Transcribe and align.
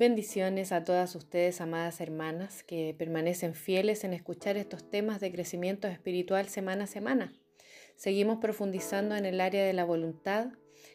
Bendiciones 0.00 0.72
a 0.72 0.82
todas 0.82 1.14
ustedes, 1.14 1.60
amadas 1.60 2.00
hermanas, 2.00 2.62
que 2.62 2.94
permanecen 2.96 3.52
fieles 3.52 4.02
en 4.02 4.14
escuchar 4.14 4.56
estos 4.56 4.88
temas 4.88 5.20
de 5.20 5.30
crecimiento 5.30 5.88
espiritual 5.88 6.48
semana 6.48 6.84
a 6.84 6.86
semana. 6.86 7.34
Seguimos 7.96 8.38
profundizando 8.38 9.14
en 9.14 9.26
el 9.26 9.42
área 9.42 9.62
de 9.62 9.74
la 9.74 9.84
voluntad, 9.84 10.52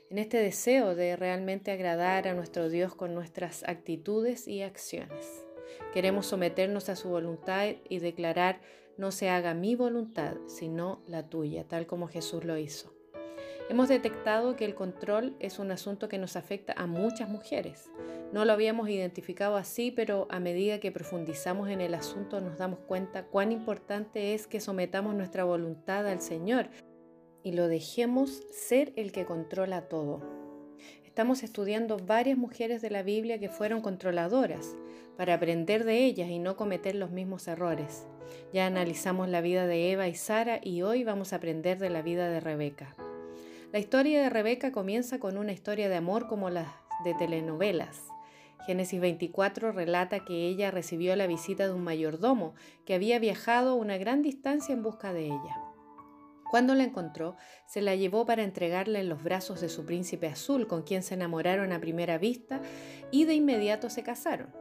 en 0.10 0.18
este 0.18 0.38
deseo 0.38 0.96
de 0.96 1.15
realmente 1.15 1.70
agradar 1.70 2.28
a 2.28 2.33
nuestro 2.33 2.68
Dios 2.68 2.96
con 2.96 3.13
nuestras 3.13 3.63
actitudes 3.68 4.48
y 4.48 4.64
acciones. 4.64 5.46
Queremos 5.94 6.26
someternos 6.26 6.90
a 6.90 6.96
su 6.96 7.10
voluntad 7.10 7.76
y 7.88 8.00
declarar, 8.00 8.60
no 8.98 9.12
se 9.12 9.30
haga 9.30 9.54
mi 9.54 9.76
voluntad, 9.76 10.34
sino 10.48 11.04
la 11.06 11.30
tuya, 11.30 11.68
tal 11.68 11.86
como 11.86 12.08
Jesús 12.08 12.44
lo 12.44 12.58
hizo. 12.58 12.95
Hemos 13.68 13.89
detectado 13.89 14.55
que 14.55 14.63
el 14.63 14.75
control 14.75 15.36
es 15.39 15.57
un 15.57 15.71
asunto 15.71 16.07
que 16.07 16.20
nos 16.20 16.36
afecta 16.36 16.73
a 16.77 16.86
muchas 16.86 17.29
mujeres. 17.29 17.89
No 18.31 18.45
lo 18.45 18.54
habíamos 18.54 18.89
identificado 18.89 19.55
así, 19.55 19.89
pero 19.89 20.27
a 20.30 20.40
medida 20.40 20.80
que 20.80 20.91
profundizamos 20.91 21.70
en 21.70 21.81
el 21.81 21.95
asunto 21.95 22.41
nos 22.41 22.59
damos 22.59 22.77
cuenta 22.80 23.26
cuán 23.26 23.52
importante 23.52 24.35
es 24.35 24.45
que 24.45 24.59
sometamos 24.59 25.16
nuestra 25.16 25.45
voluntad 25.45 26.07
al 26.07 26.21
Señor 26.21 26.70
y 27.41 27.54
lo 27.54 27.67
dejemos 27.67 28.43
ser 28.52 28.93
el 28.98 29.12
que 29.12 29.26
controla 29.26 29.88
todo. 29.88 30.21
Estamos 31.04 31.41
estudiando 31.41 31.98
varias 31.98 32.38
mujeres 32.38 32.84
de 32.84 32.91
la 32.91 33.02
Biblia 33.02 33.40
que 33.40 33.49
fueron 33.49 33.82
controladoras 33.82 34.76
para 35.18 35.34
aprender 35.34 35.85
de 35.85 36.05
ellas 36.05 36.29
y 36.29 36.38
no 36.38 36.55
cometer 36.55 36.93
los 36.93 37.09
mismos 37.09 37.48
errores. 37.48 38.05
Ya 38.54 38.68
analizamos 38.68 39.27
la 39.27 39.41
vida 39.41 39.66
de 39.66 39.91
Eva 39.91 40.07
y 40.07 40.13
Sara 40.13 40.59
y 40.62 40.84
hoy 40.84 41.04
vamos 41.04 41.34
a 41.34 41.38
aprender 41.38 41.79
de 41.79 41.90
la 41.90 42.04
vida 42.04 42.29
de 42.29 42.41
Rebeca. 42.41 42.95
La 43.72 43.80
historia 43.80 44.22
de 44.22 44.30
Rebeca 44.30 44.72
comienza 44.72 45.20
con 45.20 45.38
una 45.38 45.52
historia 45.52 45.90
de 45.90 45.96
amor 45.96 46.28
como 46.28 46.50
las 46.50 46.68
de 47.04 47.14
telenovelas. 47.14 48.04
Génesis 48.66 49.02
24 49.02 49.72
relata 49.72 50.24
que 50.24 50.48
ella 50.48 50.72
recibió 50.72 51.16
la 51.16 51.28
visita 51.28 51.68
de 51.68 51.74
un 51.74 51.84
mayordomo 51.84 52.55
que 52.85 52.94
había 52.94 53.20
viajado 53.20 53.76
una 53.76 53.98
gran 53.98 54.22
distancia 54.22 54.74
en 54.74 54.82
busca 54.82 55.13
de 55.13 55.26
ella. 55.26 55.62
Cuando 56.49 56.74
la 56.74 56.84
encontró, 56.84 57.35
se 57.68 57.82
la 57.82 57.96
llevó 57.96 58.26
para 58.26 58.44
entregarla 58.44 58.99
en 58.99 59.10
los 59.10 59.24
brazos 59.24 59.60
de 59.62 59.68
su 59.68 59.85
príncipe 59.85 60.27
azul, 60.27 60.68
con 60.68 60.84
quien 60.84 61.04
se 61.04 61.16
enamoraron 61.16 61.74
a 61.74 61.82
primera 61.82 62.18
vista 62.18 62.62
y 63.12 63.26
de 63.26 63.34
inmediato 63.34 63.90
se 63.90 64.03
casaron. 64.03 64.53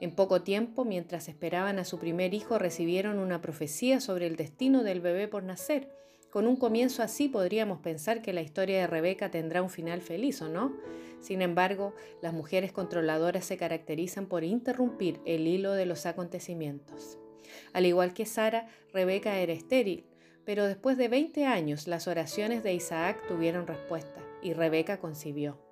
En 0.00 0.14
poco 0.14 0.42
tiempo, 0.42 0.84
mientras 0.84 1.28
esperaban 1.28 1.78
a 1.78 1.84
su 1.84 1.98
primer 1.98 2.34
hijo, 2.34 2.58
recibieron 2.58 3.18
una 3.18 3.40
profecía 3.40 4.00
sobre 4.00 4.26
el 4.26 4.36
destino 4.36 4.82
del 4.82 5.00
bebé 5.00 5.28
por 5.28 5.44
nacer. 5.44 5.88
Con 6.30 6.46
un 6.46 6.56
comienzo 6.56 7.02
así 7.02 7.28
podríamos 7.28 7.80
pensar 7.80 8.20
que 8.20 8.32
la 8.32 8.42
historia 8.42 8.80
de 8.80 8.86
Rebeca 8.86 9.30
tendrá 9.30 9.62
un 9.62 9.70
final 9.70 10.02
feliz, 10.02 10.42
¿o 10.42 10.48
no? 10.48 10.76
Sin 11.20 11.40
embargo, 11.42 11.94
las 12.20 12.34
mujeres 12.34 12.70
controladoras 12.72 13.44
se 13.44 13.56
caracterizan 13.56 14.26
por 14.26 14.44
interrumpir 14.44 15.20
el 15.24 15.46
hilo 15.46 15.72
de 15.72 15.86
los 15.86 16.06
acontecimientos. 16.06 17.18
Al 17.72 17.86
igual 17.86 18.12
que 18.12 18.26
Sara, 18.26 18.68
Rebeca 18.92 19.38
era 19.38 19.52
estéril, 19.52 20.04
pero 20.44 20.66
después 20.66 20.96
de 20.96 21.08
20 21.08 21.46
años 21.46 21.86
las 21.86 22.06
oraciones 22.08 22.62
de 22.62 22.74
Isaac 22.74 23.22
tuvieron 23.26 23.66
respuesta 23.66 24.22
y 24.42 24.52
Rebeca 24.52 24.98
concibió. 24.98 25.67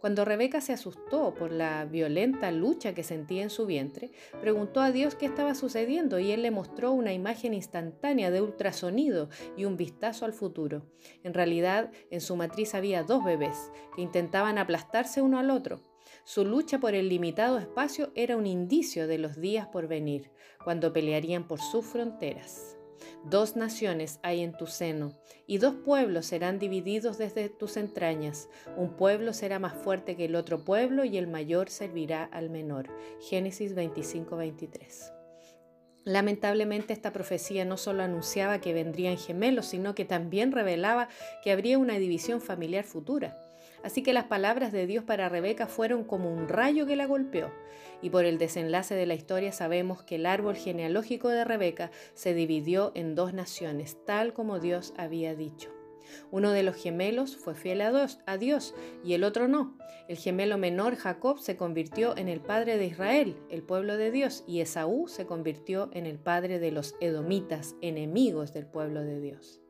Cuando 0.00 0.24
Rebeca 0.24 0.60
se 0.60 0.72
asustó 0.72 1.34
por 1.34 1.52
la 1.52 1.84
violenta 1.84 2.50
lucha 2.50 2.94
que 2.94 3.02
sentía 3.02 3.42
en 3.42 3.50
su 3.50 3.66
vientre, 3.66 4.12
preguntó 4.40 4.80
a 4.80 4.92
Dios 4.92 5.14
qué 5.14 5.26
estaba 5.26 5.54
sucediendo 5.54 6.18
y 6.18 6.32
él 6.32 6.42
le 6.42 6.50
mostró 6.50 6.92
una 6.92 7.12
imagen 7.12 7.54
instantánea 7.54 8.30
de 8.30 8.40
ultrasonido 8.40 9.28
y 9.56 9.64
un 9.64 9.76
vistazo 9.76 10.24
al 10.24 10.32
futuro. 10.32 10.86
En 11.24 11.34
realidad, 11.34 11.90
en 12.10 12.20
su 12.20 12.36
matriz 12.36 12.74
había 12.74 13.02
dos 13.02 13.24
bebés 13.24 13.70
que 13.94 14.02
intentaban 14.02 14.58
aplastarse 14.58 15.22
uno 15.22 15.38
al 15.38 15.50
otro. 15.50 15.80
Su 16.24 16.44
lucha 16.44 16.78
por 16.78 16.94
el 16.94 17.08
limitado 17.08 17.58
espacio 17.58 18.12
era 18.14 18.36
un 18.36 18.46
indicio 18.46 19.06
de 19.06 19.18
los 19.18 19.40
días 19.40 19.68
por 19.68 19.88
venir, 19.88 20.30
cuando 20.62 20.92
pelearían 20.92 21.46
por 21.46 21.60
sus 21.60 21.84
fronteras. 21.84 22.77
Dos 23.24 23.56
naciones 23.56 24.20
hay 24.22 24.42
en 24.42 24.56
tu 24.56 24.66
seno, 24.66 25.12
y 25.46 25.58
dos 25.58 25.74
pueblos 25.74 26.26
serán 26.26 26.58
divididos 26.58 27.18
desde 27.18 27.48
tus 27.48 27.76
entrañas. 27.76 28.48
Un 28.76 28.96
pueblo 28.96 29.32
será 29.32 29.58
más 29.58 29.74
fuerte 29.74 30.16
que 30.16 30.26
el 30.26 30.34
otro 30.34 30.64
pueblo, 30.64 31.04
y 31.04 31.18
el 31.18 31.26
mayor 31.26 31.70
servirá 31.70 32.24
al 32.24 32.50
menor. 32.50 32.88
Génesis 33.20 33.74
25-23. 33.74 35.12
Lamentablemente 36.04 36.92
esta 36.92 37.12
profecía 37.12 37.64
no 37.64 37.76
solo 37.76 38.02
anunciaba 38.02 38.60
que 38.60 38.72
vendrían 38.72 39.18
gemelos, 39.18 39.66
sino 39.66 39.94
que 39.94 40.04
también 40.04 40.52
revelaba 40.52 41.08
que 41.44 41.52
habría 41.52 41.76
una 41.76 41.98
división 41.98 42.40
familiar 42.40 42.84
futura. 42.84 43.47
Así 43.82 44.02
que 44.02 44.12
las 44.12 44.24
palabras 44.24 44.72
de 44.72 44.86
Dios 44.86 45.04
para 45.04 45.28
Rebeca 45.28 45.66
fueron 45.66 46.04
como 46.04 46.32
un 46.32 46.48
rayo 46.48 46.86
que 46.86 46.96
la 46.96 47.06
golpeó. 47.06 47.52
Y 48.02 48.10
por 48.10 48.24
el 48.24 48.38
desenlace 48.38 48.94
de 48.94 49.06
la 49.06 49.14
historia 49.14 49.52
sabemos 49.52 50.02
que 50.02 50.16
el 50.16 50.26
árbol 50.26 50.56
genealógico 50.56 51.28
de 51.28 51.44
Rebeca 51.44 51.90
se 52.14 52.34
dividió 52.34 52.92
en 52.94 53.14
dos 53.14 53.34
naciones, 53.34 53.96
tal 54.04 54.32
como 54.32 54.58
Dios 54.60 54.94
había 54.96 55.34
dicho. 55.34 55.70
Uno 56.30 56.52
de 56.52 56.62
los 56.62 56.76
gemelos 56.76 57.36
fue 57.36 57.54
fiel 57.54 57.80
a 57.82 58.38
Dios, 58.38 58.74
y 59.04 59.12
el 59.12 59.24
otro 59.24 59.48
no. 59.48 59.76
El 60.08 60.16
gemelo 60.16 60.56
menor, 60.56 60.96
Jacob, 60.96 61.38
se 61.38 61.56
convirtió 61.56 62.16
en 62.16 62.28
el 62.28 62.40
padre 62.40 62.78
de 62.78 62.86
Israel, 62.86 63.36
el 63.50 63.62
pueblo 63.62 63.96
de 63.96 64.10
Dios, 64.10 64.44
y 64.46 64.60
Esaú 64.60 65.08
se 65.08 65.26
convirtió 65.26 65.90
en 65.92 66.06
el 66.06 66.18
padre 66.18 66.58
de 66.58 66.70
los 66.70 66.94
edomitas, 67.00 67.76
enemigos 67.82 68.52
del 68.52 68.66
pueblo 68.66 69.02
de 69.02 69.20
Dios. 69.20 69.60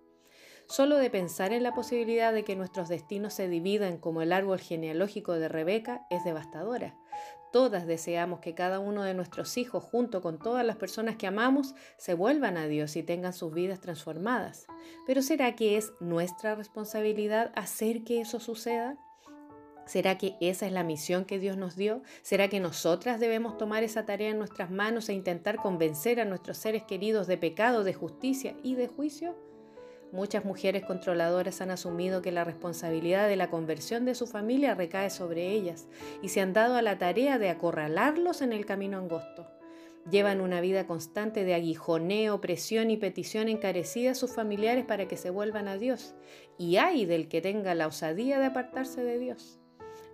Solo 0.68 0.98
de 0.98 1.08
pensar 1.08 1.54
en 1.54 1.62
la 1.62 1.72
posibilidad 1.72 2.30
de 2.30 2.44
que 2.44 2.54
nuestros 2.54 2.90
destinos 2.90 3.32
se 3.32 3.48
dividan 3.48 3.96
como 3.96 4.20
el 4.20 4.34
árbol 4.34 4.60
genealógico 4.60 5.32
de 5.32 5.48
Rebeca 5.48 6.06
es 6.10 6.24
devastadora. 6.24 6.94
Todas 7.52 7.86
deseamos 7.86 8.40
que 8.40 8.54
cada 8.54 8.78
uno 8.78 9.02
de 9.02 9.14
nuestros 9.14 9.56
hijos, 9.56 9.82
junto 9.82 10.20
con 10.20 10.38
todas 10.38 10.66
las 10.66 10.76
personas 10.76 11.16
que 11.16 11.26
amamos, 11.26 11.74
se 11.96 12.12
vuelvan 12.12 12.58
a 12.58 12.66
Dios 12.66 12.96
y 12.96 13.02
tengan 13.02 13.32
sus 13.32 13.54
vidas 13.54 13.80
transformadas. 13.80 14.66
Pero 15.06 15.22
¿será 15.22 15.56
que 15.56 15.78
es 15.78 15.90
nuestra 16.00 16.54
responsabilidad 16.54 17.50
hacer 17.56 18.04
que 18.04 18.20
eso 18.20 18.38
suceda? 18.38 18.98
¿Será 19.86 20.18
que 20.18 20.36
esa 20.42 20.66
es 20.66 20.72
la 20.72 20.84
misión 20.84 21.24
que 21.24 21.38
Dios 21.38 21.56
nos 21.56 21.76
dio? 21.76 22.02
¿Será 22.20 22.48
que 22.48 22.60
nosotras 22.60 23.20
debemos 23.20 23.56
tomar 23.56 23.84
esa 23.84 24.04
tarea 24.04 24.28
en 24.28 24.38
nuestras 24.38 24.70
manos 24.70 25.08
e 25.08 25.14
intentar 25.14 25.56
convencer 25.56 26.20
a 26.20 26.26
nuestros 26.26 26.58
seres 26.58 26.82
queridos 26.82 27.26
de 27.26 27.38
pecado, 27.38 27.84
de 27.84 27.94
justicia 27.94 28.54
y 28.62 28.74
de 28.74 28.88
juicio? 28.88 29.47
Muchas 30.12 30.44
mujeres 30.44 30.84
controladoras 30.84 31.60
han 31.60 31.70
asumido 31.70 32.22
que 32.22 32.32
la 32.32 32.44
responsabilidad 32.44 33.28
de 33.28 33.36
la 33.36 33.50
conversión 33.50 34.06
de 34.06 34.14
su 34.14 34.26
familia 34.26 34.74
recae 34.74 35.10
sobre 35.10 35.50
ellas 35.50 35.86
y 36.22 36.30
se 36.30 36.40
han 36.40 36.54
dado 36.54 36.76
a 36.76 36.82
la 36.82 36.96
tarea 36.98 37.38
de 37.38 37.50
acorralarlos 37.50 38.40
en 38.40 38.54
el 38.54 38.64
camino 38.64 38.98
angosto. 38.98 39.46
Llevan 40.10 40.40
una 40.40 40.62
vida 40.62 40.86
constante 40.86 41.44
de 41.44 41.52
aguijoneo, 41.52 42.40
presión 42.40 42.90
y 42.90 42.96
petición 42.96 43.48
encarecida 43.48 44.12
a 44.12 44.14
sus 44.14 44.34
familiares 44.34 44.86
para 44.86 45.06
que 45.06 45.18
se 45.18 45.28
vuelvan 45.28 45.68
a 45.68 45.76
Dios. 45.76 46.14
Y 46.56 46.76
hay 46.76 47.04
del 47.04 47.28
que 47.28 47.42
tenga 47.42 47.74
la 47.74 47.86
osadía 47.86 48.38
de 48.38 48.46
apartarse 48.46 49.04
de 49.04 49.18
Dios. 49.18 49.60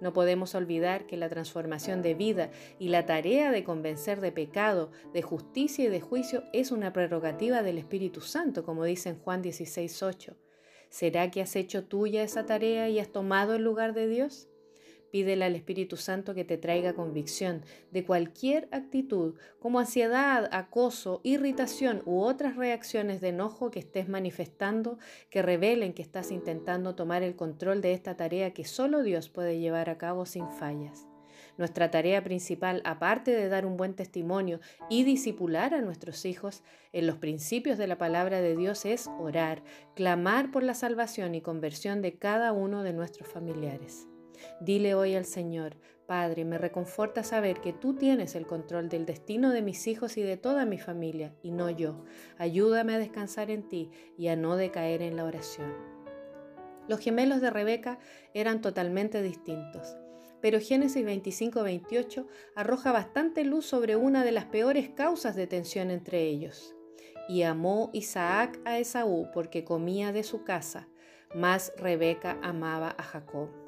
No 0.00 0.12
podemos 0.12 0.55
olvidar 0.55 1.06
que 1.06 1.16
la 1.16 1.28
transformación 1.28 2.03
de 2.03 2.15
vida 2.15 2.50
y 2.78 2.88
la 2.88 3.06
tarea 3.06 3.50
de 3.50 3.65
convencer 3.65 4.21
de 4.21 4.32
pecado, 4.32 4.91
de 5.12 5.22
justicia 5.22 5.84
y 5.84 5.88
de 5.88 6.00
juicio 6.00 6.44
es 6.53 6.71
una 6.71 6.93
prerrogativa 6.93 7.62
del 7.62 7.78
Espíritu 7.78 8.21
Santo, 8.21 8.65
como 8.65 8.84
dice 8.84 9.10
en 9.10 9.19
Juan 9.19 9.43
16:8. 9.43 10.37
¿Será 10.88 11.31
que 11.31 11.41
has 11.41 11.56
hecho 11.56 11.84
tuya 11.84 12.22
esa 12.22 12.47
tarea 12.47 12.88
y 12.88 12.99
has 12.99 13.09
tomado 13.09 13.54
el 13.54 13.65
lugar 13.65 13.94
de 13.94 14.06
Dios? 14.06 14.49
Pídele 15.15 15.45
al 15.45 15.55
Espíritu 15.55 15.97
Santo 15.97 16.35
que 16.35 16.45
te 16.45 16.59
traiga 16.59 16.95
convicción 16.95 17.63
de 17.93 18.05
cualquier 18.05 18.69
actitud, 18.73 19.37
como 19.61 19.79
ansiedad, 19.79 20.49
acoso, 20.51 21.21
irritación 21.23 22.03
u 22.05 22.23
otras 22.23 22.57
reacciones 22.57 23.21
de 23.21 23.29
enojo 23.29 23.71
que 23.71 23.79
estés 23.79 24.09
manifestando 24.09 24.99
que 25.31 25.41
revelen 25.41 25.93
que 25.93 26.03
estás 26.03 26.33
intentando 26.33 26.97
tomar 26.97 27.23
el 27.23 27.37
control 27.37 27.81
de 27.81 27.93
esta 27.93 28.17
tarea 28.17 28.53
que 28.55 28.65
solo 28.65 29.05
Dios 29.05 29.29
puede 29.29 29.61
llevar 29.61 29.89
a 29.89 29.99
cabo 29.99 30.27
sin 30.27 30.51
fallas. 30.51 31.07
Nuestra 31.59 31.93
tarea 31.93 32.25
principal, 32.25 32.83
aparte 32.84 33.31
de 33.31 33.49
dar 33.49 33.67
un 33.67 33.77
buen 33.77 33.95
testimonio 33.95 34.59
y 34.91 35.05
disipular 35.05 35.75
a 35.75 35.81
nuestros 35.81 36.25
hijos 36.25 36.65
en 36.93 37.07
los 37.07 37.19
principios 37.19 37.78
de 37.78 37.87
la 37.87 37.99
palabra 37.99 38.41
de 38.41 38.57
Dios, 38.57 38.84
es 38.84 39.09
orar, 39.21 39.63
clamar 39.95 40.51
por 40.51 40.65
la 40.65 40.75
salvación 40.75 41.37
y 41.37 41.41
conversión 41.41 42.03
de 42.03 42.19
cada 42.19 42.53
uno 42.53 42.83
de 42.83 42.93
nuestros 42.93 43.28
familiares. 43.28 44.09
Dile 44.61 44.95
hoy 44.95 45.15
al 45.15 45.25
Señor, 45.25 45.77
Padre, 46.07 46.45
me 46.45 46.59
reconforta 46.59 47.25
saber 47.25 47.61
que 47.61 47.73
tú 47.73 47.95
tienes 47.95 48.35
el 48.35 48.47
control 48.47 48.91
del 48.91 49.07
destino 49.07 49.51
de 49.51 49.63
mis 49.63 49.87
hijos 49.87 50.19
y 50.19 50.23
de 50.23 50.37
toda 50.37 50.67
mi 50.67 50.79
familia, 50.79 51.35
y 51.43 51.51
no 51.51 51.71
yo. 51.71 52.05
Ayúdame 52.37 52.95
a 52.95 52.99
descansar 52.99 53.51
en 53.51 53.69
ti 53.69 53.91
y 54.19 54.29
a 54.29 54.37
no 54.37 54.57
decaer 54.57 55.01
en 55.01 55.17
la 55.17 55.25
oración. 55.25 55.73
Los 56.89 57.01
gemelos 57.01 57.41
de 57.41 57.49
Rebeca 57.49 57.99
eran 58.35 58.61
totalmente 58.61 59.23
distintos, 59.23 59.97
pero 60.43 60.61
Génesis 60.61 61.07
25-28 61.07 62.27
arroja 62.55 62.93
bastante 62.93 63.45
luz 63.45 63.65
sobre 63.65 63.97
una 63.97 64.25
de 64.25 64.33
las 64.33 64.45
peores 64.45 64.91
causas 64.91 65.37
de 65.37 65.47
tensión 65.47 65.91
entre 65.91 66.23
ellos. 66.25 66.75
Y 67.27 67.43
amó 67.43 67.89
Isaac 67.95 68.61
a 68.67 68.79
Esaú 68.79 69.31
porque 69.33 69.65
comía 69.65 70.13
de 70.13 70.23
su 70.23 70.45
casa, 70.45 70.89
mas 71.35 71.73
Rebeca 71.79 72.39
amaba 72.43 72.95
a 72.99 73.03
Jacob. 73.03 73.64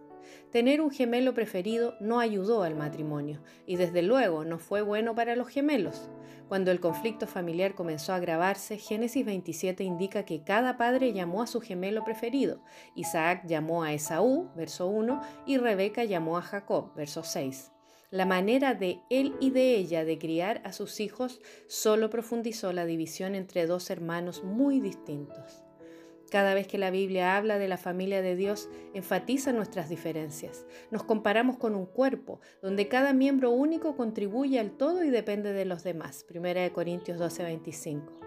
Tener 0.50 0.81
un 0.81 0.90
gemelo 0.90 1.34
preferido 1.34 1.94
no 2.00 2.20
ayudó 2.20 2.62
al 2.62 2.75
matrimonio 2.75 3.43
y 3.67 3.76
desde 3.76 4.02
luego 4.02 4.44
no 4.44 4.58
fue 4.58 4.82
bueno 4.82 5.14
para 5.14 5.37
los 5.37 5.49
gemelos. 5.49 6.08
Cuando 6.49 6.70
el 6.70 6.81
conflicto 6.81 7.26
familiar 7.26 7.75
comenzó 7.75 8.12
a 8.12 8.17
agravarse, 8.17 8.78
Génesis 8.78 9.26
27 9.26 9.82
indica 9.82 10.25
que 10.25 10.44
cada 10.44 10.76
padre 10.76 11.12
llamó 11.12 11.43
a 11.43 11.46
su 11.46 11.61
gemelo 11.61 12.05
preferido. 12.05 12.61
Isaac 12.94 13.44
llamó 13.46 13.82
a 13.82 13.93
Esaú, 13.93 14.50
verso 14.55 14.87
1, 14.87 15.20
y 15.46 15.58
Rebeca 15.58 16.05
llamó 16.05 16.38
a 16.38 16.43
Jacob, 16.43 16.94
verso 16.94 17.25
6. 17.25 17.73
La 18.11 18.25
manera 18.25 18.75
de 18.75 19.00
él 19.11 19.34
y 19.40 19.50
de 19.50 19.75
ella 19.75 20.05
de 20.05 20.19
criar 20.19 20.62
a 20.64 20.73
sus 20.73 21.00
hijos 21.00 21.40
solo 21.67 22.08
profundizó 22.08 22.73
la 22.73 22.87
división 22.87 23.34
entre 23.34 23.67
dos 23.67 23.90
hermanos 23.90 24.44
muy 24.44 24.81
distintos. 24.81 25.65
Cada 26.31 26.55
vez 26.55 26.67
que 26.67 26.78
la 26.78 26.90
Biblia 26.90 27.37
habla 27.37 27.58
de 27.58 27.69
la 27.69 27.76
familia 27.76 28.20
de 28.20 28.37
Dios, 28.37 28.69
enfatiza 28.94 29.52
nuestras 29.52 29.88
diferencias. 29.88 30.67
Nos 30.90 31.05
comparamos 31.05 31.56
con 31.56 31.75
un 31.75 31.87
cuerpo, 31.87 32.40
donde 32.62 32.88
cada 32.88 33.12
miembro 33.12 33.50
único 33.50 33.96
contribuye 33.96 34.58
al 34.58 34.73
todo 34.73 35.05
y 35.05 35.11
depende 35.11 35.52
de 35.52 35.64
los 35.64 35.84
demás. 35.84 36.26
1 36.28 36.73
Corintios 36.73 37.19
12:25. 37.19 38.25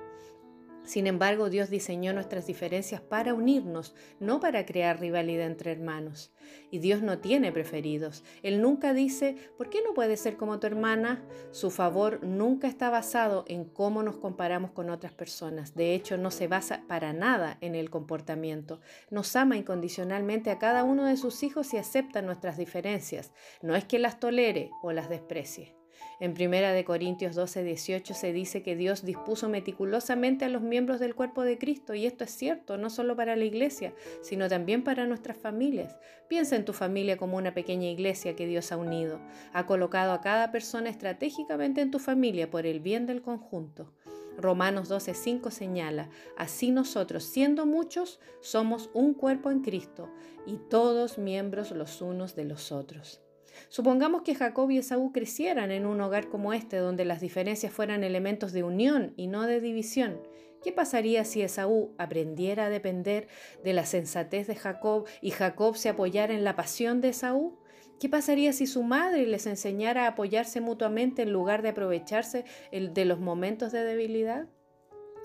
Sin 0.90 1.06
embargo, 1.06 1.52
Dios 1.52 1.70
diseñó 1.70 2.14
nuestras 2.14 2.48
diferencias 2.48 3.00
para 3.00 3.36
unirnos, 3.36 3.94
no 4.20 4.40
para 4.40 4.66
crear 4.66 5.00
rivalidad 5.00 5.46
entre 5.46 5.72
hermanos. 5.72 6.34
Y 6.72 6.80
Dios 6.80 7.04
no 7.04 7.20
tiene 7.20 7.52
preferidos. 7.52 8.24
Él 8.42 8.60
nunca 8.60 8.96
dice, 8.96 9.36
¿por 9.56 9.70
qué 9.70 9.84
no 9.86 9.94
puede 9.94 10.18
ser 10.18 10.36
como 10.36 10.60
tu 10.60 10.66
hermana? 10.66 11.24
Su 11.52 11.70
favor 11.70 12.24
nunca 12.24 12.68
está 12.68 12.90
basado 12.90 13.46
en 13.48 13.66
cómo 13.66 14.02
nos 14.02 14.18
comparamos 14.18 14.72
con 14.72 14.90
otras 14.90 15.14
personas. 15.14 15.76
De 15.76 15.94
hecho, 15.94 16.18
no 16.18 16.32
se 16.32 16.48
basa 16.48 16.82
para 16.88 17.14
nada 17.14 17.60
en 17.62 17.76
el 17.76 17.92
comportamiento. 17.92 18.82
Nos 19.12 19.36
ama 19.36 19.58
incondicionalmente 19.58 20.50
a 20.50 20.58
cada 20.58 20.84
uno 20.84 21.06
de 21.06 21.18
sus 21.18 21.44
hijos 21.44 21.72
y 21.76 21.78
acepta 21.78 22.24
nuestras 22.24 22.58
diferencias. 22.58 23.32
No 23.62 23.76
es 23.76 23.86
que 23.86 24.00
las 24.00 24.20
tolere 24.20 24.72
o 24.82 24.92
las 24.92 25.08
desprecie. 25.08 25.79
En 26.22 26.32
1 26.32 26.84
Corintios 26.84 27.34
12, 27.36 27.64
18 27.64 28.14
se 28.14 28.34
dice 28.34 28.62
que 28.62 28.76
Dios 28.76 29.06
dispuso 29.06 29.48
meticulosamente 29.48 30.44
a 30.44 30.50
los 30.50 30.62
miembros 30.62 31.00
del 31.00 31.16
cuerpo 31.16 31.44
de 31.44 31.58
Cristo 31.58 31.96
y 31.96 32.06
esto 32.06 32.26
es 32.26 32.32
cierto, 32.32 32.78
no 32.78 32.90
solo 32.90 33.16
para 33.16 33.38
la 33.38 33.46
iglesia, 33.46 33.94
sino 34.22 34.50
también 34.50 34.84
para 34.84 35.08
nuestras 35.08 35.38
familias. 35.38 35.96
Piensa 36.28 36.58
en 36.58 36.66
tu 36.66 36.74
familia 36.74 37.16
como 37.16 37.38
una 37.38 37.54
pequeña 37.54 37.88
iglesia 37.88 38.36
que 38.36 38.48
Dios 38.48 38.74
ha 38.74 38.78
unido. 38.78 39.22
Ha 39.54 39.66
colocado 39.66 40.12
a 40.12 40.20
cada 40.20 40.52
persona 40.52 40.90
estratégicamente 40.90 41.80
en 41.80 41.90
tu 41.90 42.00
familia 42.00 42.52
por 42.52 42.66
el 42.66 42.82
bien 42.82 43.06
del 43.06 43.22
conjunto. 43.22 43.94
Romanos 44.38 44.90
12:5 44.90 45.52
señala, 45.52 46.10
así 46.36 46.72
nosotros, 46.72 47.24
siendo 47.24 47.66
muchos, 47.66 48.20
somos 48.42 48.90
un 48.94 49.14
cuerpo 49.14 49.52
en 49.52 49.62
Cristo 49.62 50.10
y 50.46 50.58
todos 50.70 51.18
miembros 51.18 51.72
los 51.72 52.02
unos 52.02 52.36
de 52.36 52.44
los 52.44 52.74
otros. 52.74 53.22
Supongamos 53.68 54.22
que 54.22 54.36
Jacob 54.36 54.70
y 54.72 54.78
Esaú 54.78 55.12
crecieran 55.12 55.72
en 55.72 55.86
un 55.86 56.00
hogar 56.02 56.30
como 56.30 56.54
este, 56.54 56.78
donde 56.78 57.06
las 57.06 57.20
diferencias 57.20 57.74
fueran 57.74 58.04
elementos 58.04 58.54
de 58.54 58.64
unión 58.64 59.14
y 59.18 59.28
no 59.28 59.46
de 59.46 59.60
división. 59.60 60.22
¿Qué 60.64 60.72
pasaría 60.72 61.24
si 61.26 61.42
Esaú 61.42 61.94
aprendiera 61.98 62.66
a 62.66 62.70
depender 62.70 63.28
de 63.64 63.74
la 63.74 63.86
sensatez 63.86 64.48
de 64.48 64.56
Jacob 64.56 65.06
y 65.22 65.32
Jacob 65.32 65.76
se 65.78 65.90
apoyara 65.90 66.34
en 66.34 66.44
la 66.44 66.56
pasión 66.56 67.02
de 67.02 67.10
Esaú? 67.10 67.60
¿Qué 68.00 68.10
pasaría 68.10 68.54
si 68.54 68.66
su 68.66 68.84
madre 68.84 69.26
les 69.26 69.46
enseñara 69.46 70.06
a 70.06 70.10
apoyarse 70.10 70.62
mutuamente 70.62 71.22
en 71.22 71.32
lugar 71.32 71.62
de 71.62 71.70
aprovecharse 71.70 72.46
de 72.72 73.06
los 73.06 73.20
momentos 73.20 73.72
de 73.72 73.84
debilidad? 73.84 74.48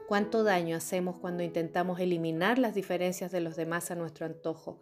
¿Cuánto 0.06 0.44
daño 0.44 0.76
hacemos 0.76 1.19
cuando 1.19 1.42
intentamos 1.42 1.98
eliminar 1.98 2.58
las 2.58 2.75
diferencias 2.75 3.32
de 3.32 3.40
los 3.40 3.56
demás 3.56 3.90
a 3.90 3.94
nuestro 3.94 4.26
antojo? 4.26 4.80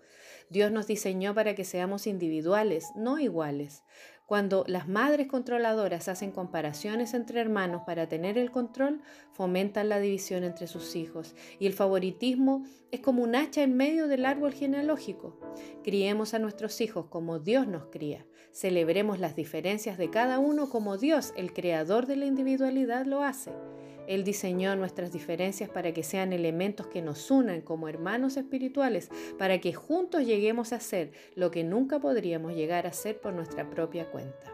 Dios 0.50 0.72
nos 0.72 0.86
diseñó 0.86 1.34
para 1.34 1.54
que 1.54 1.64
seamos 1.64 2.06
individuales, 2.06 2.86
no 2.96 3.18
iguales. 3.18 3.82
Cuando 4.26 4.64
las 4.66 4.88
madres 4.88 5.26
controladoras 5.26 6.08
hacen 6.08 6.30
comparaciones 6.30 7.12
entre 7.12 7.40
hermanos 7.40 7.82
para 7.84 8.08
tener 8.08 8.38
el 8.38 8.50
control, 8.50 9.02
fomentan 9.32 9.90
la 9.90 10.00
división 10.00 10.42
entre 10.42 10.68
sus 10.68 10.96
hijos 10.96 11.34
y 11.58 11.66
el 11.66 11.74
favoritismo 11.74 12.64
es 12.90 13.00
como 13.00 13.22
un 13.22 13.34
hacha 13.34 13.62
en 13.62 13.76
medio 13.76 14.08
del 14.08 14.24
árbol 14.24 14.54
genealógico. 14.54 15.38
Criemos 15.82 16.32
a 16.32 16.38
nuestros 16.38 16.80
hijos 16.80 17.06
como 17.10 17.40
Dios 17.40 17.66
nos 17.66 17.86
cría. 17.86 18.24
Celebremos 18.52 19.18
las 19.18 19.36
diferencias 19.36 19.98
de 19.98 20.08
cada 20.08 20.38
uno 20.38 20.70
como 20.70 20.96
Dios, 20.96 21.34
el 21.36 21.52
creador 21.52 22.06
de 22.06 22.16
la 22.16 22.24
individualidad, 22.24 23.04
lo 23.04 23.22
hace. 23.22 23.52
Él 24.06 24.24
diseñó 24.24 24.74
nuestras 24.76 25.12
diferencias 25.12 25.70
para 25.70 25.92
que 25.92 26.02
sean 26.02 26.32
elementos 26.32 26.86
que 26.86 27.02
nos 27.02 27.30
unan 27.30 27.60
como 27.60 27.88
hermanos 27.88 28.36
espirituales, 28.36 29.10
para 29.38 29.60
que 29.60 29.72
juntos 29.72 30.24
lleguemos 30.24 30.72
a 30.72 30.80
ser 30.80 31.12
lo 31.34 31.50
que 31.50 31.64
nunca 31.64 32.00
podríamos 32.00 32.54
llegar 32.54 32.86
a 32.86 32.92
ser 32.92 33.20
por 33.20 33.32
nuestra 33.32 33.70
propia 33.70 34.10
cuenta. 34.10 34.52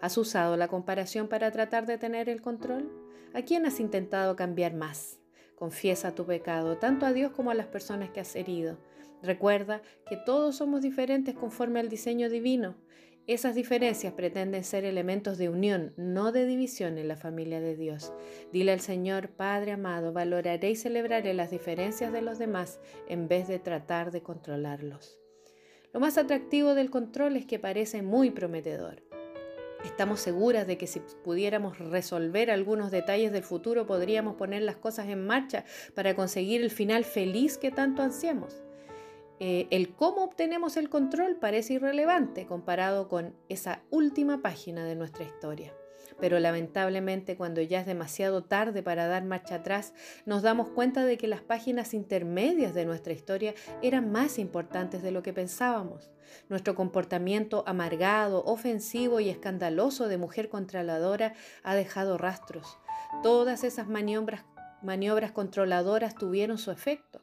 ¿Has 0.00 0.16
usado 0.18 0.56
la 0.56 0.68
comparación 0.68 1.28
para 1.28 1.50
tratar 1.50 1.86
de 1.86 1.98
tener 1.98 2.28
el 2.28 2.42
control? 2.42 2.90
¿A 3.34 3.42
quién 3.42 3.66
has 3.66 3.80
intentado 3.80 4.36
cambiar 4.36 4.74
más? 4.74 5.18
Confiesa 5.56 6.14
tu 6.14 6.26
pecado, 6.26 6.76
tanto 6.76 7.06
a 7.06 7.12
Dios 7.12 7.32
como 7.32 7.50
a 7.50 7.54
las 7.54 7.66
personas 7.66 8.10
que 8.10 8.20
has 8.20 8.36
herido. 8.36 8.78
Recuerda 9.22 9.82
que 10.08 10.16
todos 10.16 10.56
somos 10.56 10.82
diferentes 10.82 11.34
conforme 11.34 11.80
al 11.80 11.88
diseño 11.88 12.28
divino 12.28 12.76
esas 13.26 13.56
diferencias 13.56 14.12
pretenden 14.12 14.62
ser 14.62 14.84
elementos 14.84 15.36
de 15.36 15.48
unión, 15.48 15.92
no 15.96 16.30
de 16.30 16.46
división 16.46 16.96
en 16.96 17.08
la 17.08 17.16
familia 17.16 17.60
de 17.60 17.74
Dios. 17.74 18.12
Dile 18.52 18.70
al 18.72 18.80
Señor, 18.80 19.30
Padre 19.30 19.72
amado, 19.72 20.12
valoraré 20.12 20.70
y 20.70 20.76
celebraré 20.76 21.34
las 21.34 21.50
diferencias 21.50 22.12
de 22.12 22.22
los 22.22 22.38
demás 22.38 22.78
en 23.08 23.26
vez 23.26 23.48
de 23.48 23.58
tratar 23.58 24.12
de 24.12 24.22
controlarlos. 24.22 25.18
Lo 25.92 25.98
más 25.98 26.18
atractivo 26.18 26.74
del 26.74 26.90
control 26.90 27.36
es 27.36 27.46
que 27.46 27.58
parece 27.58 28.02
muy 28.02 28.30
prometedor. 28.30 29.02
Estamos 29.84 30.20
seguras 30.20 30.66
de 30.66 30.78
que 30.78 30.86
si 30.86 31.00
pudiéramos 31.24 31.78
resolver 31.78 32.50
algunos 32.50 32.90
detalles 32.90 33.32
del 33.32 33.42
futuro 33.42 33.86
podríamos 33.86 34.36
poner 34.36 34.62
las 34.62 34.76
cosas 34.76 35.08
en 35.08 35.26
marcha 35.26 35.64
para 35.94 36.14
conseguir 36.14 36.62
el 36.62 36.70
final 36.70 37.04
feliz 37.04 37.58
que 37.58 37.70
tanto 37.70 38.02
ansiamos. 38.02 38.65
Eh, 39.38 39.66
el 39.70 39.94
cómo 39.94 40.24
obtenemos 40.24 40.76
el 40.76 40.88
control 40.88 41.36
parece 41.36 41.74
irrelevante 41.74 42.46
comparado 42.46 43.08
con 43.08 43.34
esa 43.48 43.82
última 43.90 44.40
página 44.40 44.84
de 44.84 44.96
nuestra 44.96 45.24
historia. 45.24 45.74
Pero 46.18 46.38
lamentablemente 46.38 47.36
cuando 47.36 47.60
ya 47.60 47.80
es 47.80 47.86
demasiado 47.86 48.42
tarde 48.42 48.82
para 48.82 49.06
dar 49.06 49.24
marcha 49.24 49.56
atrás, 49.56 49.92
nos 50.24 50.42
damos 50.42 50.68
cuenta 50.68 51.04
de 51.04 51.18
que 51.18 51.26
las 51.26 51.42
páginas 51.42 51.92
intermedias 51.92 52.72
de 52.72 52.86
nuestra 52.86 53.12
historia 53.12 53.54
eran 53.82 54.10
más 54.10 54.38
importantes 54.38 55.02
de 55.02 55.10
lo 55.10 55.22
que 55.22 55.34
pensábamos. 55.34 56.10
Nuestro 56.48 56.74
comportamiento 56.74 57.64
amargado, 57.66 58.42
ofensivo 58.44 59.20
y 59.20 59.28
escandaloso 59.28 60.08
de 60.08 60.16
mujer 60.16 60.48
controladora 60.48 61.34
ha 61.62 61.74
dejado 61.74 62.16
rastros. 62.16 62.78
Todas 63.22 63.64
esas 63.64 63.86
maniobras, 63.88 64.44
maniobras 64.82 65.32
controladoras 65.32 66.14
tuvieron 66.14 66.56
su 66.56 66.70
efecto. 66.70 67.20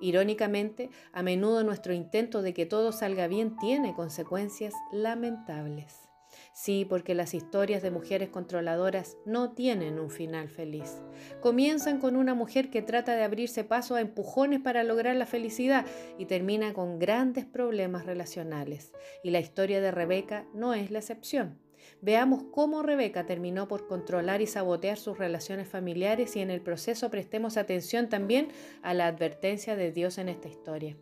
Irónicamente, 0.00 0.90
a 1.12 1.22
menudo 1.22 1.64
nuestro 1.64 1.92
intento 1.92 2.42
de 2.42 2.54
que 2.54 2.66
todo 2.66 2.92
salga 2.92 3.26
bien 3.26 3.56
tiene 3.56 3.94
consecuencias 3.94 4.74
lamentables. 4.92 6.06
Sí, 6.52 6.86
porque 6.88 7.14
las 7.14 7.34
historias 7.34 7.82
de 7.82 7.90
mujeres 7.90 8.30
controladoras 8.30 9.16
no 9.24 9.52
tienen 9.52 9.98
un 9.98 10.10
final 10.10 10.48
feliz. 10.48 11.02
Comienzan 11.40 11.98
con 11.98 12.16
una 12.16 12.34
mujer 12.34 12.70
que 12.70 12.82
trata 12.82 13.14
de 13.14 13.24
abrirse 13.24 13.64
paso 13.64 13.94
a 13.94 14.00
empujones 14.00 14.60
para 14.60 14.82
lograr 14.82 15.16
la 15.16 15.26
felicidad 15.26 15.86
y 16.18 16.26
termina 16.26 16.72
con 16.72 16.98
grandes 16.98 17.44
problemas 17.44 18.06
relacionales. 18.06 18.92
Y 19.22 19.30
la 19.30 19.40
historia 19.40 19.80
de 19.80 19.90
Rebeca 19.90 20.46
no 20.54 20.74
es 20.74 20.90
la 20.90 20.98
excepción. 20.98 21.65
Veamos 22.00 22.44
cómo 22.50 22.82
Rebeca 22.82 23.26
terminó 23.26 23.68
por 23.68 23.86
controlar 23.86 24.40
y 24.40 24.46
sabotear 24.46 24.98
sus 24.98 25.18
relaciones 25.18 25.68
familiares 25.68 26.36
y 26.36 26.40
en 26.40 26.50
el 26.50 26.60
proceso 26.60 27.10
prestemos 27.10 27.56
atención 27.56 28.08
también 28.08 28.48
a 28.82 28.94
la 28.94 29.06
advertencia 29.06 29.76
de 29.76 29.92
Dios 29.92 30.18
en 30.18 30.28
esta 30.28 30.48
historia. 30.48 30.96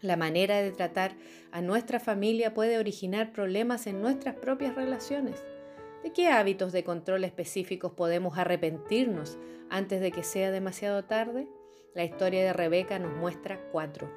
La 0.00 0.16
manera 0.16 0.62
de 0.62 0.70
tratar 0.72 1.14
a 1.52 1.60
nuestra 1.60 2.00
familia 2.00 2.54
puede 2.54 2.78
originar 2.78 3.32
problemas 3.32 3.86
en 3.86 4.00
nuestras 4.00 4.34
propias 4.36 4.74
relaciones. 4.74 5.44
¿De 6.02 6.12
qué 6.12 6.28
hábitos 6.28 6.72
de 6.72 6.84
control 6.84 7.24
específicos 7.24 7.92
podemos 7.92 8.38
arrepentirnos 8.38 9.38
antes 9.68 10.00
de 10.00 10.10
que 10.10 10.22
sea 10.22 10.50
demasiado 10.50 11.04
tarde? 11.04 11.48
La 11.94 12.04
historia 12.04 12.42
de 12.42 12.54
Rebeca 12.54 12.98
nos 12.98 13.14
muestra 13.16 13.60
cuatro. 13.72 14.10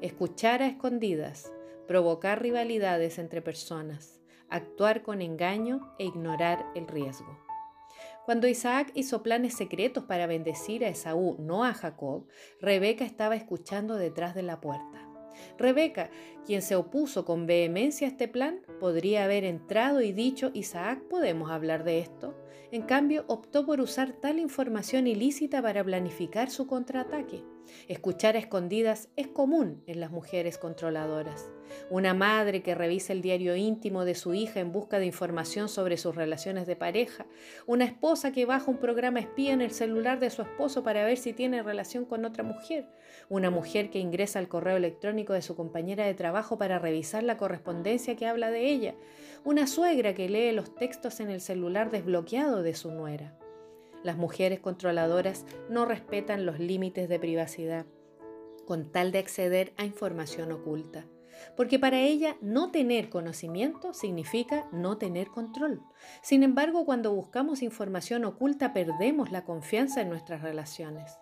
Escuchar 0.00 0.62
a 0.62 0.66
escondidas, 0.66 1.52
provocar 1.86 2.42
rivalidades 2.42 3.18
entre 3.18 3.42
personas, 3.42 4.19
actuar 4.50 5.02
con 5.02 5.22
engaño 5.22 5.94
e 5.98 6.04
ignorar 6.04 6.66
el 6.74 6.86
riesgo. 6.86 7.38
Cuando 8.24 8.46
Isaac 8.46 8.92
hizo 8.94 9.22
planes 9.22 9.54
secretos 9.54 10.04
para 10.04 10.26
bendecir 10.26 10.84
a 10.84 10.88
Esaú, 10.88 11.36
no 11.38 11.64
a 11.64 11.74
Jacob, 11.74 12.26
Rebeca 12.60 13.04
estaba 13.04 13.34
escuchando 13.34 13.96
detrás 13.96 14.34
de 14.34 14.42
la 14.42 14.60
puerta. 14.60 15.06
Rebeca, 15.58 16.10
quien 16.46 16.62
se 16.62 16.76
opuso 16.76 17.24
con 17.24 17.46
vehemencia 17.46 18.06
a 18.06 18.10
este 18.10 18.28
plan, 18.28 18.60
podría 18.78 19.24
haber 19.24 19.44
entrado 19.44 20.00
y 20.00 20.12
dicho, 20.12 20.50
Isaac, 20.54 21.02
¿podemos 21.08 21.50
hablar 21.50 21.84
de 21.84 21.98
esto? 21.98 22.34
En 22.70 22.82
cambio, 22.82 23.24
optó 23.26 23.66
por 23.66 23.80
usar 23.80 24.12
tal 24.12 24.38
información 24.38 25.06
ilícita 25.06 25.60
para 25.62 25.82
planificar 25.82 26.50
su 26.50 26.66
contraataque. 26.66 27.42
Escuchar 27.88 28.36
escondidas 28.36 29.08
es 29.16 29.28
común 29.28 29.82
en 29.86 30.00
las 30.00 30.10
mujeres 30.10 30.58
controladoras. 30.58 31.50
Una 31.88 32.14
madre 32.14 32.62
que 32.62 32.74
revisa 32.74 33.12
el 33.12 33.22
diario 33.22 33.56
íntimo 33.56 34.04
de 34.04 34.14
su 34.14 34.34
hija 34.34 34.60
en 34.60 34.72
busca 34.72 34.98
de 34.98 35.06
información 35.06 35.68
sobre 35.68 35.96
sus 35.96 36.14
relaciones 36.14 36.66
de 36.66 36.76
pareja. 36.76 37.26
Una 37.66 37.84
esposa 37.84 38.32
que 38.32 38.46
baja 38.46 38.70
un 38.70 38.78
programa 38.78 39.20
espía 39.20 39.52
en 39.52 39.60
el 39.60 39.70
celular 39.70 40.20
de 40.20 40.30
su 40.30 40.42
esposo 40.42 40.82
para 40.82 41.04
ver 41.04 41.16
si 41.16 41.32
tiene 41.32 41.62
relación 41.62 42.04
con 42.04 42.24
otra 42.24 42.42
mujer. 42.42 42.86
Una 43.28 43.50
mujer 43.50 43.90
que 43.90 43.98
ingresa 43.98 44.38
al 44.38 44.48
correo 44.48 44.76
electrónico 44.76 45.32
de 45.32 45.42
su 45.42 45.56
compañera 45.56 46.04
de 46.06 46.14
trabajo 46.14 46.58
para 46.58 46.78
revisar 46.78 47.22
la 47.22 47.36
correspondencia 47.36 48.16
que 48.16 48.26
habla 48.26 48.50
de 48.50 48.70
ella. 48.70 48.94
Una 49.44 49.66
suegra 49.66 50.14
que 50.14 50.28
lee 50.28 50.52
los 50.52 50.74
textos 50.74 51.20
en 51.20 51.30
el 51.30 51.40
celular 51.40 51.90
desbloqueado 51.90 52.62
de 52.62 52.74
su 52.74 52.90
nuera. 52.90 53.36
Las 54.02 54.16
mujeres 54.16 54.60
controladoras 54.60 55.44
no 55.68 55.84
respetan 55.84 56.46
los 56.46 56.58
límites 56.58 57.08
de 57.08 57.18
privacidad 57.18 57.86
con 58.66 58.92
tal 58.92 59.12
de 59.12 59.18
acceder 59.18 59.72
a 59.76 59.84
información 59.84 60.52
oculta 60.52 61.06
porque 61.56 61.78
para 61.78 62.00
ella 62.00 62.36
no 62.40 62.70
tener 62.70 63.08
conocimiento 63.08 63.92
significa 63.94 64.68
no 64.72 64.98
tener 64.98 65.28
control. 65.28 65.82
Sin 66.22 66.42
embargo, 66.42 66.84
cuando 66.84 67.14
buscamos 67.14 67.62
información 67.62 68.24
oculta 68.24 68.72
perdemos 68.72 69.30
la 69.30 69.44
confianza 69.44 70.00
en 70.00 70.08
nuestras 70.08 70.42
relaciones. 70.42 71.18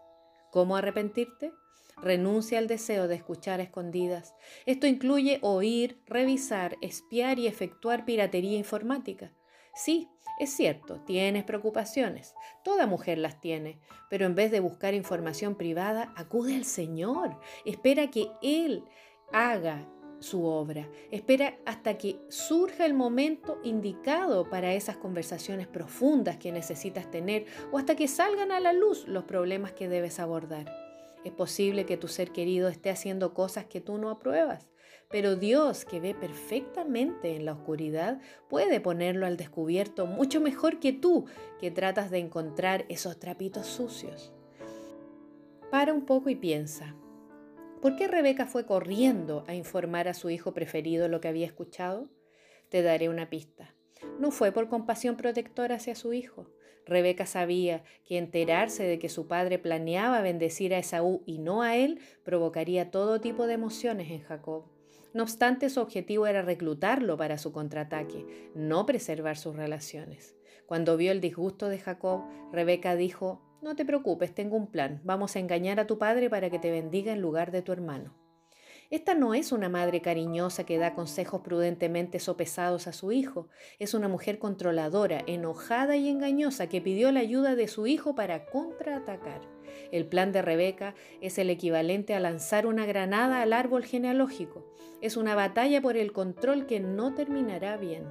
¿Cómo 0.50 0.76
arrepentirte? 0.76 1.52
Renuncia 2.00 2.58
al 2.58 2.68
deseo 2.68 3.08
de 3.08 3.16
escuchar 3.16 3.60
a 3.60 3.64
escondidas. 3.64 4.34
Esto 4.66 4.86
incluye 4.86 5.40
oír, 5.42 6.00
revisar, 6.06 6.76
espiar 6.80 7.38
y 7.38 7.48
efectuar 7.48 8.04
piratería 8.04 8.56
informática. 8.56 9.32
Sí, 9.78 10.08
es 10.40 10.50
cierto, 10.50 11.00
tienes 11.02 11.44
preocupaciones. 11.44 12.34
Toda 12.64 12.88
mujer 12.88 13.16
las 13.16 13.40
tiene, 13.40 13.78
pero 14.10 14.26
en 14.26 14.34
vez 14.34 14.50
de 14.50 14.58
buscar 14.58 14.92
información 14.92 15.54
privada, 15.54 16.12
acude 16.16 16.56
al 16.56 16.64
Señor. 16.64 17.38
Espera 17.64 18.10
que 18.10 18.28
Él 18.42 18.82
haga 19.32 19.88
su 20.18 20.44
obra. 20.46 20.88
Espera 21.12 21.58
hasta 21.64 21.96
que 21.96 22.18
surja 22.28 22.86
el 22.86 22.94
momento 22.94 23.60
indicado 23.62 24.50
para 24.50 24.74
esas 24.74 24.96
conversaciones 24.96 25.68
profundas 25.68 26.38
que 26.38 26.50
necesitas 26.50 27.08
tener 27.08 27.46
o 27.70 27.78
hasta 27.78 27.94
que 27.94 28.08
salgan 28.08 28.50
a 28.50 28.58
la 28.58 28.72
luz 28.72 29.06
los 29.06 29.22
problemas 29.26 29.70
que 29.70 29.88
debes 29.88 30.18
abordar. 30.18 30.74
Es 31.24 31.32
posible 31.32 31.86
que 31.86 31.96
tu 31.96 32.08
ser 32.08 32.32
querido 32.32 32.68
esté 32.68 32.90
haciendo 32.90 33.32
cosas 33.32 33.66
que 33.66 33.80
tú 33.80 33.96
no 33.96 34.10
apruebas, 34.10 34.68
pero 35.10 35.36
Dios, 35.36 35.84
que 35.84 36.00
ve 36.00 36.14
perfectamente 36.14 37.34
en 37.34 37.46
la 37.46 37.52
oscuridad, 37.52 38.20
puede 38.48 38.80
ponerlo 38.80 39.26
al 39.26 39.36
descubierto 39.36 40.06
mucho 40.06 40.40
mejor 40.40 40.80
que 40.80 40.92
tú, 40.92 41.24
que 41.60 41.70
tratas 41.70 42.10
de 42.10 42.18
encontrar 42.18 42.84
esos 42.88 43.18
trapitos 43.18 43.66
sucios. 43.66 44.32
Para 45.70 45.94
un 45.94 46.04
poco 46.04 46.28
y 46.28 46.36
piensa. 46.36 46.94
¿Por 47.80 47.96
qué 47.96 48.08
Rebeca 48.08 48.46
fue 48.46 48.66
corriendo 48.66 49.44
a 49.46 49.54
informar 49.54 50.08
a 50.08 50.14
su 50.14 50.30
hijo 50.30 50.52
preferido 50.52 51.08
lo 51.08 51.20
que 51.20 51.28
había 51.28 51.46
escuchado? 51.46 52.08
Te 52.68 52.82
daré 52.82 53.08
una 53.08 53.30
pista. 53.30 53.74
No 54.18 54.30
fue 54.30 54.52
por 54.52 54.68
compasión 54.68 55.16
protectora 55.16 55.76
hacia 55.76 55.94
su 55.94 56.12
hijo. 56.12 56.50
Rebeca 56.84 57.26
sabía 57.26 57.84
que 58.04 58.18
enterarse 58.18 58.82
de 58.84 58.98
que 58.98 59.08
su 59.08 59.26
padre 59.26 59.58
planeaba 59.58 60.22
bendecir 60.22 60.74
a 60.74 60.78
Esaú 60.78 61.22
y 61.26 61.38
no 61.38 61.62
a 61.62 61.76
él 61.76 62.00
provocaría 62.24 62.90
todo 62.90 63.20
tipo 63.20 63.46
de 63.46 63.54
emociones 63.54 64.10
en 64.10 64.22
Jacob. 64.22 64.77
No 65.14 65.22
obstante, 65.22 65.70
su 65.70 65.80
objetivo 65.80 66.26
era 66.26 66.42
reclutarlo 66.42 67.16
para 67.16 67.38
su 67.38 67.52
contraataque, 67.52 68.50
no 68.54 68.84
preservar 68.86 69.36
sus 69.36 69.56
relaciones. 69.56 70.36
Cuando 70.66 70.96
vio 70.96 71.12
el 71.12 71.20
disgusto 71.20 71.68
de 71.68 71.78
Jacob, 71.78 72.24
Rebeca 72.52 72.94
dijo, 72.94 73.42
no 73.62 73.74
te 73.74 73.84
preocupes, 73.84 74.34
tengo 74.34 74.56
un 74.56 74.70
plan. 74.70 75.00
Vamos 75.04 75.34
a 75.34 75.38
engañar 75.38 75.80
a 75.80 75.86
tu 75.86 75.98
padre 75.98 76.28
para 76.30 76.50
que 76.50 76.58
te 76.58 76.70
bendiga 76.70 77.12
en 77.12 77.22
lugar 77.22 77.50
de 77.50 77.62
tu 77.62 77.72
hermano. 77.72 78.14
Esta 78.90 79.14
no 79.14 79.34
es 79.34 79.52
una 79.52 79.68
madre 79.68 80.00
cariñosa 80.00 80.64
que 80.64 80.78
da 80.78 80.94
consejos 80.94 81.42
prudentemente 81.42 82.20
sopesados 82.20 82.86
a 82.86 82.92
su 82.92 83.12
hijo. 83.12 83.48
Es 83.78 83.92
una 83.92 84.08
mujer 84.08 84.38
controladora, 84.38 85.22
enojada 85.26 85.96
y 85.96 86.08
engañosa 86.08 86.68
que 86.68 86.80
pidió 86.80 87.12
la 87.12 87.20
ayuda 87.20 87.54
de 87.54 87.68
su 87.68 87.86
hijo 87.86 88.14
para 88.14 88.46
contraatacar. 88.46 89.57
El 89.92 90.06
plan 90.06 90.32
de 90.32 90.42
Rebeca 90.42 90.94
es 91.20 91.38
el 91.38 91.50
equivalente 91.50 92.14
a 92.14 92.20
lanzar 92.20 92.66
una 92.66 92.86
granada 92.86 93.42
al 93.42 93.52
árbol 93.52 93.84
genealógico. 93.84 94.64
Es 95.00 95.16
una 95.16 95.34
batalla 95.34 95.80
por 95.80 95.96
el 95.96 96.12
control 96.12 96.66
que 96.66 96.80
no 96.80 97.14
terminará 97.14 97.76
bien. 97.76 98.04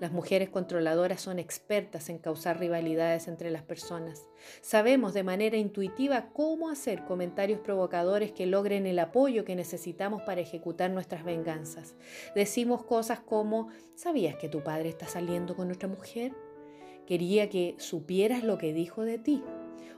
Las 0.00 0.12
mujeres 0.12 0.48
controladoras 0.48 1.20
son 1.20 1.38
expertas 1.38 2.08
en 2.08 2.18
causar 2.18 2.58
rivalidades 2.58 3.28
entre 3.28 3.50
las 3.50 3.62
personas. 3.62 4.26
Sabemos 4.62 5.12
de 5.12 5.22
manera 5.22 5.58
intuitiva 5.58 6.30
cómo 6.32 6.70
hacer 6.70 7.04
comentarios 7.04 7.60
provocadores 7.60 8.32
que 8.32 8.46
logren 8.46 8.86
el 8.86 8.98
apoyo 8.98 9.44
que 9.44 9.54
necesitamos 9.54 10.22
para 10.22 10.40
ejecutar 10.40 10.90
nuestras 10.90 11.22
venganzas. 11.22 11.96
Decimos 12.34 12.82
cosas 12.82 13.20
como, 13.20 13.68
¿sabías 13.94 14.36
que 14.36 14.48
tu 14.48 14.64
padre 14.64 14.88
está 14.88 15.06
saliendo 15.06 15.54
con 15.54 15.70
otra 15.70 15.88
mujer? 15.88 16.32
Quería 17.06 17.50
que 17.50 17.74
supieras 17.78 18.42
lo 18.42 18.56
que 18.56 18.72
dijo 18.72 19.02
de 19.02 19.18
ti. 19.18 19.42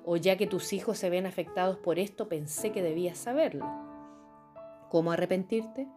O 0.05 0.17
ya 0.17 0.37
que 0.37 0.47
tus 0.47 0.73
hijos 0.73 0.99
se 0.99 1.11
ven 1.11 1.27
afectados 1.27 1.79
por 1.79 1.99
esto, 1.99 2.29
pensé 2.29 2.73
que 2.73 2.83
debías 2.83 3.19
saberlo. 3.19 3.67
¿Cómo 4.91 5.13
arrepentirte? 5.13 5.89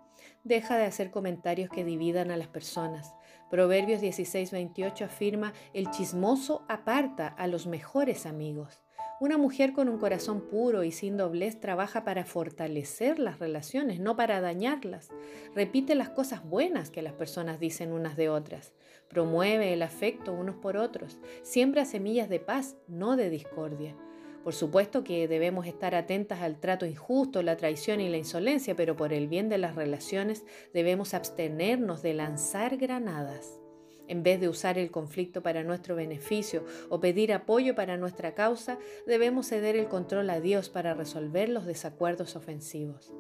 Deja 0.44 0.77
de 0.77 0.86
hacer 0.86 1.12
comentarios 1.12 1.70
que 1.70 1.84
dividan 1.84 2.32
a 2.32 2.38
las 2.38 2.48
personas. 2.48 3.13
Proverbios 3.50 4.01
16:28 4.01 5.06
afirma, 5.06 5.54
el 5.74 5.89
chismoso 5.92 6.65
aparta 6.68 7.27
a 7.27 7.48
los 7.48 7.68
mejores 7.68 8.25
amigos. 8.25 8.80
Una 9.20 9.38
mujer 9.38 9.72
con 9.72 9.88
un 9.88 9.98
corazón 9.98 10.42
puro 10.42 10.84
y 10.84 10.92
sin 10.92 11.15
doblez 11.15 11.62
trabaja 11.62 12.04
para 12.04 12.25
fortalecer 12.25 13.18
las 13.18 13.39
relaciones, 13.39 14.01
no 14.01 14.18
para 14.18 14.42
dañarlas. 14.42 15.10
Repite 15.54 15.96
las 15.96 16.10
cosas 16.10 16.44
buenas 16.44 16.89
que 16.89 17.01
las 17.01 17.13
personas 17.13 17.60
dicen 17.62 17.94
unas 17.94 18.18
de 18.18 18.30
otras. 18.30 18.74
Promueve 19.09 19.74
el 19.74 19.81
afecto 19.81 20.33
unos 20.33 20.55
por 20.55 20.77
otros. 20.77 21.19
Siembra 21.43 21.85
semillas 21.85 22.29
de 22.29 22.39
paz, 22.39 22.75
no 22.88 23.15
de 23.15 23.29
discordia. 23.29 23.95
Por 24.43 24.53
supuesto 24.53 25.03
que 25.03 25.27
debemos 25.27 25.65
estar 25.65 25.95
atentas 25.95 26.41
al 26.41 26.59
trato 26.59 26.85
injusto, 26.85 27.41
la 27.41 27.57
traición 27.57 28.00
y 28.00 28.09
la 28.09 28.17
insolencia, 28.17 28.75
pero 28.75 28.95
por 28.95 29.12
el 29.12 29.27
bien 29.27 29.50
de 29.50 29.57
las 29.57 29.75
relaciones 29.75 30.45
debemos 30.71 31.15
abstenernos 31.15 32.03
de 32.03 32.13
lanzar 32.13 32.77
granadas. 32.77 33.59
En 34.07 34.21
vez 34.21 34.39
de 34.39 34.47
usar 34.47 34.77
el 34.77 34.91
conflicto 34.91 35.41
para 35.41 35.63
nuestro 35.63 35.95
beneficio 35.95 36.63
o 36.89 37.00
pedir 37.00 37.33
apoyo 37.33 37.74
para 37.74 37.97
nuestra 37.97 38.35
causa, 38.35 38.77
debemos 39.07 39.47
ceder 39.47 39.75
el 39.75 39.88
control 39.88 40.29
a 40.29 40.39
Dios 40.39 40.69
para 40.69 40.93
resolver 40.93 41.50
los 41.50 41.65
desacuerdos 41.65 42.35
ofensivos. 42.35 43.12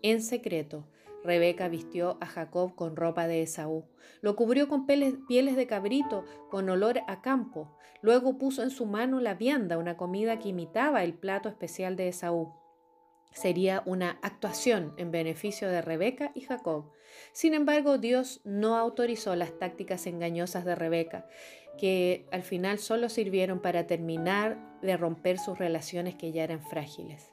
En 0.00 0.22
secreto, 0.22 0.86
Rebeca 1.24 1.68
vistió 1.68 2.18
a 2.20 2.26
Jacob 2.26 2.74
con 2.74 2.96
ropa 2.96 3.26
de 3.26 3.42
Esaú, 3.42 3.84
lo 4.20 4.36
cubrió 4.36 4.68
con 4.68 4.86
pieles 4.86 5.56
de 5.56 5.66
cabrito 5.66 6.24
con 6.50 6.68
olor 6.68 7.00
a 7.06 7.22
campo, 7.22 7.76
luego 8.00 8.38
puso 8.38 8.62
en 8.62 8.70
su 8.70 8.86
mano 8.86 9.20
la 9.20 9.34
vianda, 9.34 9.78
una 9.78 9.96
comida 9.96 10.38
que 10.38 10.48
imitaba 10.48 11.04
el 11.04 11.14
plato 11.14 11.48
especial 11.48 11.96
de 11.96 12.08
Esaú. 12.08 12.54
Sería 13.32 13.82
una 13.86 14.18
actuación 14.22 14.92
en 14.98 15.10
beneficio 15.10 15.68
de 15.68 15.80
Rebeca 15.80 16.32
y 16.34 16.42
Jacob. 16.42 16.92
Sin 17.32 17.54
embargo, 17.54 17.96
Dios 17.96 18.42
no 18.44 18.76
autorizó 18.76 19.34
las 19.36 19.58
tácticas 19.58 20.06
engañosas 20.06 20.64
de 20.64 20.74
Rebeca, 20.74 21.26
que 21.78 22.26
al 22.30 22.42
final 22.42 22.78
solo 22.78 23.08
sirvieron 23.08 23.60
para 23.60 23.86
terminar 23.86 24.58
de 24.82 24.96
romper 24.96 25.38
sus 25.38 25.58
relaciones 25.58 26.14
que 26.16 26.32
ya 26.32 26.44
eran 26.44 26.62
frágiles. 26.62 27.31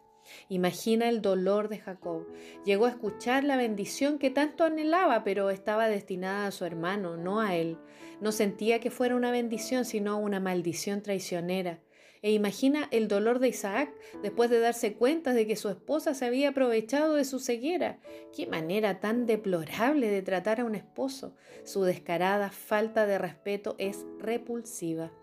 Imagina 0.50 1.10
el 1.10 1.22
dolor 1.22 1.70
de 1.70 1.80
Jacob. 1.80 2.28
Llegó 2.66 2.86
a 2.86 2.90
escuchar 2.90 3.44
la 3.44 3.58
bendición 3.58 4.20
que 4.20 4.30
tanto 4.30 4.64
anhelaba, 4.64 5.24
pero 5.24 5.50
estaba 5.50 5.88
destinada 5.88 6.48
a 6.48 6.52
su 6.52 6.66
hermano, 6.66 7.18
no 7.18 7.40
a 7.40 7.56
él. 7.56 7.78
No 8.22 8.32
sentía 8.32 8.80
que 8.80 8.92
fuera 8.92 9.16
una 9.16 9.32
bendición, 9.32 9.86
sino 9.86 10.18
una 10.18 10.40
maldición 10.40 11.02
traicionera. 11.02 11.80
E 12.22 12.32
imagina 12.32 12.88
el 12.92 13.08
dolor 13.08 13.40
de 13.40 13.48
Isaac 13.48 13.94
después 14.22 14.50
de 14.50 14.60
darse 14.60 14.94
cuenta 14.96 15.34
de 15.34 15.48
que 15.48 15.56
su 15.56 15.70
esposa 15.70 16.14
se 16.14 16.26
había 16.26 16.50
aprovechado 16.50 17.16
de 17.16 17.24
su 17.24 17.40
ceguera. 17.40 18.00
Qué 18.36 18.46
manera 18.46 19.00
tan 19.00 19.26
deplorable 19.26 20.10
de 20.10 20.22
tratar 20.22 20.60
a 20.60 20.66
un 20.66 20.76
esposo. 20.76 21.36
Su 21.64 21.84
descarada 21.84 22.50
falta 22.52 23.06
de 23.06 23.18
respeto 23.18 23.76
es 23.78 24.06
repulsiva. 24.20 25.14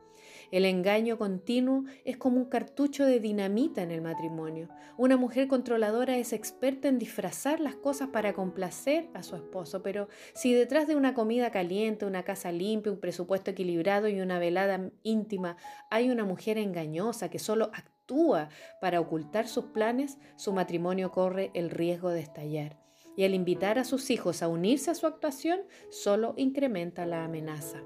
El 0.50 0.64
engaño 0.64 1.18
continuo 1.18 1.84
es 2.04 2.16
como 2.16 2.36
un 2.36 2.46
cartucho 2.46 3.04
de 3.04 3.20
dinamita 3.20 3.82
en 3.82 3.90
el 3.90 4.02
matrimonio. 4.02 4.68
Una 4.96 5.16
mujer 5.16 5.48
controladora 5.48 6.16
es 6.16 6.32
experta 6.32 6.88
en 6.88 6.98
disfrazar 6.98 7.60
las 7.60 7.76
cosas 7.76 8.08
para 8.08 8.32
complacer 8.32 9.08
a 9.14 9.22
su 9.22 9.36
esposo, 9.36 9.82
pero 9.82 10.08
si 10.34 10.54
detrás 10.54 10.86
de 10.86 10.96
una 10.96 11.14
comida 11.14 11.50
caliente, 11.50 12.06
una 12.06 12.22
casa 12.22 12.52
limpia, 12.52 12.92
un 12.92 13.00
presupuesto 13.00 13.50
equilibrado 13.50 14.08
y 14.08 14.20
una 14.20 14.38
velada 14.38 14.90
íntima 15.02 15.56
hay 15.90 16.10
una 16.10 16.24
mujer 16.24 16.58
engañosa 16.58 17.28
que 17.30 17.38
solo 17.38 17.70
actúa 17.74 18.48
para 18.80 19.00
ocultar 19.00 19.48
sus 19.48 19.66
planes, 19.66 20.18
su 20.36 20.52
matrimonio 20.52 21.10
corre 21.10 21.50
el 21.54 21.70
riesgo 21.70 22.10
de 22.10 22.20
estallar. 22.20 22.78
Y 23.16 23.24
al 23.24 23.34
invitar 23.34 23.78
a 23.78 23.84
sus 23.84 24.10
hijos 24.10 24.42
a 24.42 24.48
unirse 24.48 24.90
a 24.90 24.94
su 24.94 25.06
actuación, 25.06 25.60
solo 25.90 26.34
incrementa 26.36 27.06
la 27.06 27.24
amenaza. 27.24 27.82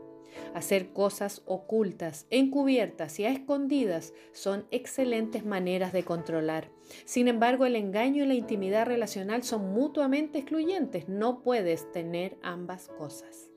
Hacer 0.54 0.92
cosas 0.92 1.42
ocultas, 1.46 2.26
encubiertas 2.30 3.18
y 3.20 3.24
a 3.24 3.30
escondidas 3.30 4.12
son 4.32 4.66
excelentes 4.70 5.44
maneras 5.44 5.92
de 5.92 6.04
controlar. 6.04 6.70
Sin 7.04 7.28
embargo, 7.28 7.66
el 7.66 7.76
engaño 7.76 8.24
y 8.24 8.26
la 8.26 8.34
intimidad 8.34 8.86
relacional 8.86 9.42
son 9.42 9.72
mutuamente 9.72 10.38
excluyentes. 10.38 11.08
No 11.08 11.42
puedes 11.42 11.90
tener 11.92 12.38
ambas 12.42 12.88
cosas. 12.88 13.50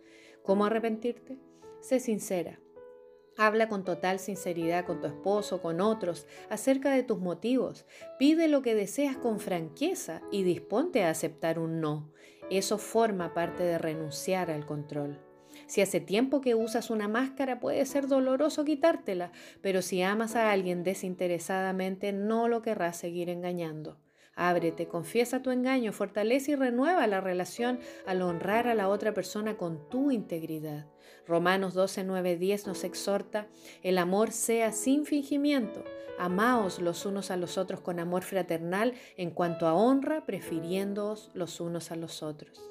¿Cómo 0.43 0.65
arrepentirte? 0.65 1.39
Sé 1.81 1.99
sincera. 1.99 2.59
Habla 3.37 3.67
con 3.67 3.83
total 3.83 4.19
sinceridad 4.19 4.85
con 4.85 5.01
tu 5.01 5.07
esposo, 5.07 5.61
con 5.61 5.81
otros, 5.81 6.27
acerca 6.49 6.91
de 6.91 7.03
tus 7.03 7.19
motivos. 7.19 7.85
Pide 8.19 8.47
lo 8.47 8.61
que 8.61 8.75
deseas 8.75 9.17
con 9.17 9.39
franqueza 9.39 10.21
y 10.31 10.43
disponte 10.43 11.03
a 11.03 11.09
aceptar 11.09 11.57
un 11.57 11.81
no. 11.81 12.11
Eso 12.51 12.77
forma 12.77 13.33
parte 13.33 13.63
de 13.63 13.79
renunciar 13.79 14.51
al 14.51 14.65
control. 14.65 15.19
Si 15.67 15.81
hace 15.81 15.99
tiempo 15.99 16.41
que 16.41 16.55
usas 16.55 16.89
una 16.89 17.07
máscara, 17.07 17.59
puede 17.59 17.85
ser 17.85 18.07
doloroso 18.07 18.65
quitártela, 18.65 19.31
pero 19.61 19.81
si 19.81 20.01
amas 20.01 20.35
a 20.35 20.51
alguien 20.51 20.83
desinteresadamente, 20.83 22.13
no 22.13 22.47
lo 22.47 22.61
querrás 22.61 22.97
seguir 22.97 23.29
engañando. 23.29 23.97
Ábrete, 24.35 24.87
confiesa 24.87 25.43
tu 25.43 25.51
engaño, 25.51 25.93
fortalece 25.93 26.51
y 26.51 26.55
renueva 26.55 27.05
la 27.05 27.21
relación 27.21 27.79
al 28.07 28.21
honrar 28.23 28.67
a 28.67 28.73
la 28.73 28.89
otra 28.89 29.13
persona 29.13 29.57
con 29.57 29.89
tu 29.89 30.09
integridad. 30.09 30.87
Romanos 31.27 31.75
12, 31.75 32.03
9, 32.03 32.37
10 32.37 32.67
nos 32.67 32.83
exhorta, 32.83 33.47
el 33.83 33.97
amor 33.97 34.31
sea 34.31 34.71
sin 34.71 35.05
fingimiento. 35.05 35.83
Amaos 36.17 36.79
los 36.79 37.05
unos 37.05 37.31
a 37.31 37.37
los 37.37 37.57
otros 37.57 37.81
con 37.81 37.99
amor 37.99 38.23
fraternal 38.23 38.93
en 39.17 39.31
cuanto 39.31 39.67
a 39.67 39.73
honra, 39.73 40.25
prefiriéndoos 40.25 41.31
los 41.33 41.59
unos 41.59 41.91
a 41.91 41.95
los 41.95 42.23
otros. 42.23 42.61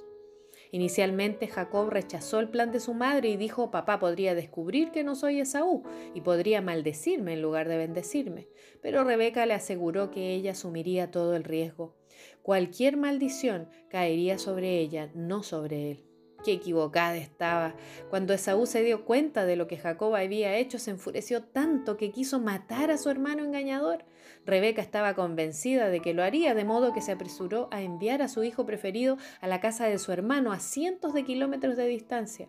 Inicialmente 0.72 1.48
Jacob 1.48 1.90
rechazó 1.90 2.40
el 2.40 2.48
plan 2.48 2.72
de 2.72 2.80
su 2.80 2.94
madre 2.94 3.28
y 3.28 3.36
dijo, 3.36 3.70
papá 3.70 3.98
podría 3.98 4.34
descubrir 4.34 4.90
que 4.90 5.04
no 5.04 5.14
soy 5.14 5.38
Esaú 5.38 5.82
y 6.14 6.22
podría 6.22 6.62
maldecirme 6.62 7.34
en 7.34 7.42
lugar 7.42 7.68
de 7.68 7.76
bendecirme. 7.76 8.48
Pero 8.80 9.04
Rebeca 9.04 9.44
le 9.44 9.52
aseguró 9.52 10.10
que 10.10 10.32
ella 10.34 10.52
asumiría 10.52 11.10
todo 11.10 11.36
el 11.36 11.44
riesgo. 11.44 11.94
Cualquier 12.42 12.96
maldición 12.96 13.68
caería 13.90 14.38
sobre 14.38 14.78
ella, 14.78 15.10
no 15.14 15.42
sobre 15.42 15.90
él. 15.90 16.04
Qué 16.42 16.52
equivocada 16.52 17.18
estaba. 17.18 17.76
Cuando 18.08 18.32
Esaú 18.32 18.64
se 18.64 18.82
dio 18.82 19.04
cuenta 19.04 19.44
de 19.44 19.56
lo 19.56 19.68
que 19.68 19.76
Jacob 19.76 20.14
había 20.14 20.56
hecho, 20.56 20.78
se 20.78 20.90
enfureció 20.90 21.42
tanto 21.44 21.98
que 21.98 22.12
quiso 22.12 22.40
matar 22.40 22.90
a 22.90 22.96
su 22.96 23.10
hermano 23.10 23.44
engañador. 23.44 24.04
Rebeca 24.44 24.82
estaba 24.82 25.14
convencida 25.14 25.88
de 25.88 26.00
que 26.00 26.14
lo 26.14 26.22
haría, 26.22 26.54
de 26.54 26.64
modo 26.64 26.92
que 26.92 27.00
se 27.00 27.12
apresuró 27.12 27.68
a 27.70 27.82
enviar 27.82 28.22
a 28.22 28.28
su 28.28 28.42
hijo 28.42 28.66
preferido 28.66 29.16
a 29.40 29.46
la 29.46 29.60
casa 29.60 29.86
de 29.86 29.98
su 29.98 30.12
hermano 30.12 30.52
a 30.52 30.58
cientos 30.58 31.14
de 31.14 31.24
kilómetros 31.24 31.76
de 31.76 31.86
distancia. 31.86 32.48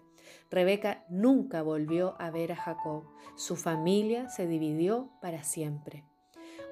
Rebeca 0.49 1.05
nunca 1.09 1.61
volvió 1.61 2.15
a 2.19 2.31
ver 2.31 2.51
a 2.51 2.55
Jacob. 2.55 3.03
Su 3.35 3.55
familia 3.55 4.29
se 4.29 4.47
dividió 4.47 5.11
para 5.21 5.43
siempre. 5.43 6.03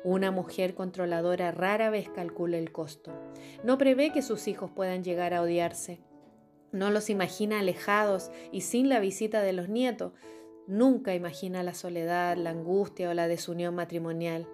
Una 0.04 0.32
mujer 0.32 0.74
controladora 0.74 1.52
rara 1.52 1.92
vez 1.92 2.10
calcula 2.10 2.58
el 2.58 2.72
costo. 2.72 3.12
No 3.64 3.78
prevé 3.78 4.12
que 4.12 4.24
sus 4.24 4.48
hijos 4.48 4.72
puedan 4.72 5.04
llegar 5.04 5.34
a 5.34 5.42
odiarse. 5.42 6.02
No 6.72 6.90
los 6.90 7.10
imagina 7.10 7.60
alejados 7.60 8.32
y 8.52 8.62
sin 8.62 8.90
la 8.90 9.00
visita 9.00 9.42
de 9.42 9.54
los 9.54 9.70
nietos. 9.70 10.14
Nunca 10.68 11.14
imagina 11.14 11.62
la 11.62 11.76
soledad, 11.76 12.38
la 12.38 12.52
angustia 12.52 13.10
o 13.10 13.14
la 13.14 13.28
desunión 13.28 13.76
matrimonial. 13.76 14.48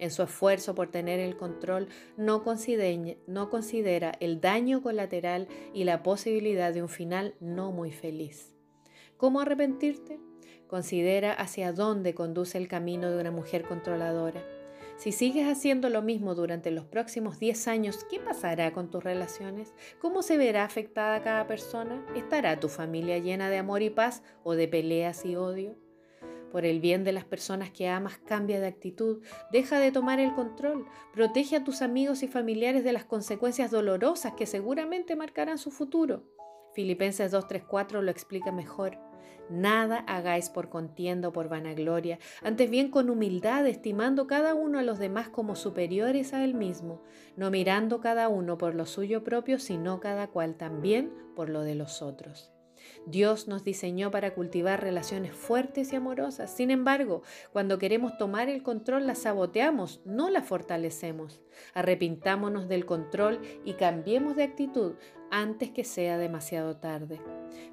En 0.00 0.10
su 0.10 0.22
esfuerzo 0.22 0.74
por 0.74 0.90
tener 0.90 1.20
el 1.20 1.36
control, 1.36 1.88
no 2.16 2.42
considera, 2.42 3.16
no 3.26 3.50
considera 3.50 4.12
el 4.18 4.40
daño 4.40 4.82
colateral 4.82 5.46
y 5.74 5.84
la 5.84 6.02
posibilidad 6.02 6.72
de 6.72 6.82
un 6.82 6.88
final 6.88 7.34
no 7.38 7.70
muy 7.70 7.92
feliz. 7.92 8.54
¿Cómo 9.18 9.40
arrepentirte? 9.40 10.18
Considera 10.68 11.34
hacia 11.34 11.74
dónde 11.74 12.14
conduce 12.14 12.56
el 12.56 12.66
camino 12.66 13.10
de 13.10 13.20
una 13.20 13.30
mujer 13.30 13.64
controladora. 13.64 14.42
Si 14.96 15.12
sigues 15.12 15.46
haciendo 15.46 15.90
lo 15.90 16.00
mismo 16.00 16.34
durante 16.34 16.70
los 16.70 16.86
próximos 16.86 17.38
10 17.38 17.68
años, 17.68 18.04
¿qué 18.10 18.20
pasará 18.20 18.72
con 18.72 18.90
tus 18.90 19.04
relaciones? 19.04 19.74
¿Cómo 20.00 20.22
se 20.22 20.38
verá 20.38 20.64
afectada 20.64 21.22
cada 21.22 21.46
persona? 21.46 22.02
¿Estará 22.16 22.58
tu 22.58 22.68
familia 22.68 23.18
llena 23.18 23.50
de 23.50 23.58
amor 23.58 23.82
y 23.82 23.90
paz 23.90 24.22
o 24.44 24.54
de 24.54 24.66
peleas 24.66 25.26
y 25.26 25.36
odio? 25.36 25.76
Por 26.50 26.64
el 26.64 26.80
bien 26.80 27.04
de 27.04 27.12
las 27.12 27.24
personas 27.24 27.70
que 27.70 27.88
amas, 27.88 28.18
cambia 28.18 28.60
de 28.60 28.66
actitud, 28.66 29.22
deja 29.52 29.78
de 29.78 29.92
tomar 29.92 30.18
el 30.18 30.34
control, 30.34 30.86
protege 31.12 31.56
a 31.56 31.64
tus 31.64 31.80
amigos 31.80 32.22
y 32.22 32.28
familiares 32.28 32.82
de 32.82 32.92
las 32.92 33.04
consecuencias 33.04 33.70
dolorosas 33.70 34.34
que 34.34 34.46
seguramente 34.46 35.14
marcarán 35.14 35.58
su 35.58 35.70
futuro. 35.70 36.24
Filipenses 36.74 37.32
2.3.4 37.32 38.00
lo 38.02 38.10
explica 38.10 38.52
mejor. 38.52 38.98
Nada 39.48 39.98
hagáis 40.06 40.48
por 40.48 40.68
contienda 40.68 41.28
o 41.28 41.32
por 41.32 41.48
vanagloria, 41.48 42.20
antes 42.42 42.70
bien 42.70 42.90
con 42.90 43.10
humildad, 43.10 43.66
estimando 43.66 44.28
cada 44.28 44.54
uno 44.54 44.78
a 44.78 44.82
los 44.82 45.00
demás 45.00 45.28
como 45.28 45.56
superiores 45.56 46.32
a 46.32 46.44
él 46.44 46.54
mismo, 46.54 47.02
no 47.36 47.50
mirando 47.50 48.00
cada 48.00 48.28
uno 48.28 48.58
por 48.58 48.76
lo 48.76 48.86
suyo 48.86 49.24
propio, 49.24 49.58
sino 49.58 49.98
cada 49.98 50.28
cual 50.28 50.54
también 50.56 51.12
por 51.34 51.48
lo 51.48 51.62
de 51.62 51.74
los 51.74 52.00
otros. 52.00 52.49
Dios 53.06 53.48
nos 53.48 53.64
diseñó 53.64 54.10
para 54.10 54.34
cultivar 54.34 54.82
relaciones 54.82 55.32
fuertes 55.32 55.92
y 55.92 55.96
amorosas. 55.96 56.50
Sin 56.50 56.70
embargo, 56.70 57.22
cuando 57.52 57.78
queremos 57.78 58.16
tomar 58.18 58.48
el 58.48 58.62
control, 58.62 59.06
las 59.06 59.20
saboteamos, 59.20 60.00
no 60.04 60.30
las 60.30 60.46
fortalecemos. 60.46 61.40
Arrepintámonos 61.74 62.68
del 62.68 62.86
control 62.86 63.40
y 63.64 63.74
cambiemos 63.74 64.36
de 64.36 64.44
actitud 64.44 64.94
antes 65.30 65.70
que 65.70 65.84
sea 65.84 66.18
demasiado 66.18 66.76
tarde. 66.76 67.20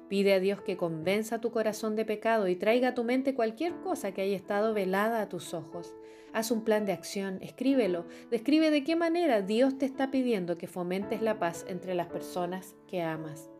Pide 0.08 0.32
a 0.32 0.40
Dios 0.40 0.62
que 0.62 0.76
convenza 0.76 1.40
tu 1.40 1.50
corazón 1.50 1.94
de 1.94 2.04
pecado 2.04 2.48
y 2.48 2.56
traiga 2.56 2.88
a 2.88 2.94
tu 2.94 3.04
mente 3.04 3.34
cualquier 3.34 3.74
cosa 3.80 4.12
que 4.12 4.22
haya 4.22 4.36
estado 4.36 4.72
velada 4.74 5.20
a 5.20 5.28
tus 5.28 5.54
ojos. 5.54 5.94
Haz 6.32 6.50
un 6.50 6.62
plan 6.62 6.84
de 6.86 6.92
acción, 6.92 7.38
escríbelo, 7.42 8.06
describe 8.30 8.70
de 8.70 8.84
qué 8.84 8.96
manera 8.96 9.42
Dios 9.42 9.78
te 9.78 9.86
está 9.86 10.10
pidiendo 10.10 10.58
que 10.58 10.66
fomentes 10.66 11.22
la 11.22 11.38
paz 11.38 11.64
entre 11.68 11.94
las 11.94 12.06
personas 12.08 12.76
que 12.86 13.02
amas 13.02 13.50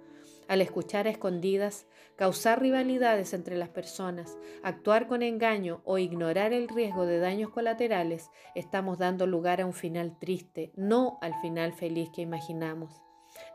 al 0.48 0.60
escuchar 0.60 1.06
a 1.06 1.10
escondidas, 1.10 1.86
causar 2.16 2.60
rivalidades 2.60 3.32
entre 3.34 3.56
las 3.56 3.68
personas, 3.68 4.36
actuar 4.62 5.06
con 5.06 5.22
engaño 5.22 5.82
o 5.84 5.98
ignorar 5.98 6.52
el 6.52 6.68
riesgo 6.68 7.06
de 7.06 7.20
daños 7.20 7.50
colaterales, 7.50 8.30
estamos 8.54 8.98
dando 8.98 9.26
lugar 9.26 9.60
a 9.60 9.66
un 9.66 9.74
final 9.74 10.18
triste, 10.18 10.72
no 10.74 11.18
al 11.20 11.40
final 11.40 11.72
feliz 11.72 12.10
que 12.10 12.22
imaginamos. 12.22 12.90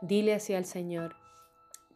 Dile 0.00 0.32
así 0.32 0.54
al 0.54 0.64
Señor, 0.64 1.16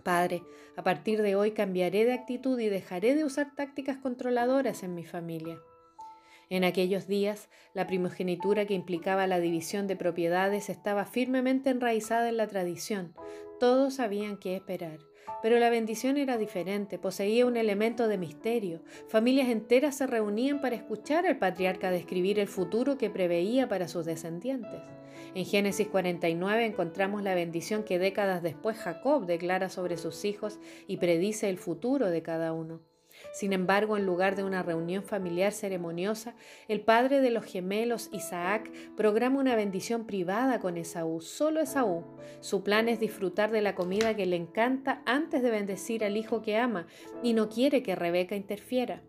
Padre, 0.03 0.43
a 0.77 0.83
partir 0.83 1.23
de 1.23 1.37
hoy 1.37 1.51
cambiaré 1.53 2.05
de 2.05 2.15
actitud 2.15 2.59
y 2.59 2.69
dejaré 2.69 3.15
de 3.15 3.25
usar 3.25 3.55
tácticas 3.55 3.99
controladoras 3.99 4.83
en 4.83 4.95
mi 4.95 5.05
familia. 5.05 5.59
En 6.51 6.65
aquellos 6.65 7.07
días, 7.07 7.51
la 7.75 7.87
primogenitura 7.87 8.65
que 8.65 8.75
implicaba 8.75 9.27
la 9.27 9.39
división 9.39 9.87
de 9.87 9.97
propiedades 9.97 10.71
estaba 10.71 11.05
firmemente 11.05 11.69
enraizada 11.69 12.29
en 12.29 12.39
la 12.39 12.47
tradición. 12.47 13.15
Todos 13.59 13.95
sabían 13.95 14.37
qué 14.37 14.55
esperar. 14.55 15.01
Pero 15.43 15.59
la 15.59 15.71
bendición 15.71 16.17
era 16.17 16.37
diferente, 16.37 16.99
poseía 16.99 17.47
un 17.47 17.57
elemento 17.57 18.09
de 18.09 18.19
misterio. 18.19 18.83
Familias 19.09 19.49
enteras 19.49 19.97
se 19.97 20.07
reunían 20.07 20.61
para 20.61 20.77
escuchar 20.77 21.27
al 21.27 21.39
patriarca 21.39 21.91
describir 21.91 22.39
el 22.39 22.49
futuro 22.49 22.99
que 22.99 23.11
preveía 23.11 23.69
para 23.69 23.89
sus 23.89 24.05
descendientes. 24.05 24.83
En 25.35 25.45
Génesis 25.45 25.89
49 25.89 26.65
encontramos 26.65 27.23
la 27.23 27.35
bendición 27.35 27.83
que 27.83 27.99
décadas 27.99 28.43
después 28.43 28.79
Jacob 28.79 29.27
declara 29.27 29.69
sobre 29.69 29.97
sus 29.97 30.25
hijos 30.25 30.59
y 30.87 30.97
predice 30.97 31.49
el 31.49 31.59
futuro 31.59 32.11
de 32.11 32.23
cada 32.23 32.53
uno. 32.53 32.81
Sin 33.39 33.53
embargo, 33.53 33.97
en 33.97 34.05
lugar 34.05 34.35
de 34.35 34.43
una 34.43 34.65
reunión 34.65 35.05
familiar 35.05 35.53
ceremoniosa, 35.53 36.35
el 36.67 36.81
padre 36.81 37.21
de 37.21 37.31
los 37.31 37.45
gemelos, 37.45 38.09
Isaac, 38.11 38.69
programa 38.97 39.39
una 39.39 39.55
bendición 39.55 40.09
privada 40.09 40.59
con 40.59 40.77
Esaú, 40.77 41.21
solo 41.21 41.61
Esaú. 41.61 42.03
Su 42.41 42.65
plan 42.65 42.89
es 42.89 42.99
disfrutar 42.99 43.53
de 43.53 43.63
la 43.63 43.77
comida 43.77 44.17
que 44.17 44.27
le 44.27 44.35
encanta 44.35 45.03
antes 45.07 45.41
de 45.41 45.53
bendecir 45.53 46.05
al 46.05 46.17
hijo 46.17 46.43
que 46.43 46.57
ama 46.57 46.89
y 47.23 47.33
no 47.33 47.49
quiere 47.49 47.85
que 47.85 47.95
Rebeca 47.95 48.35
interfiera. 48.35 49.05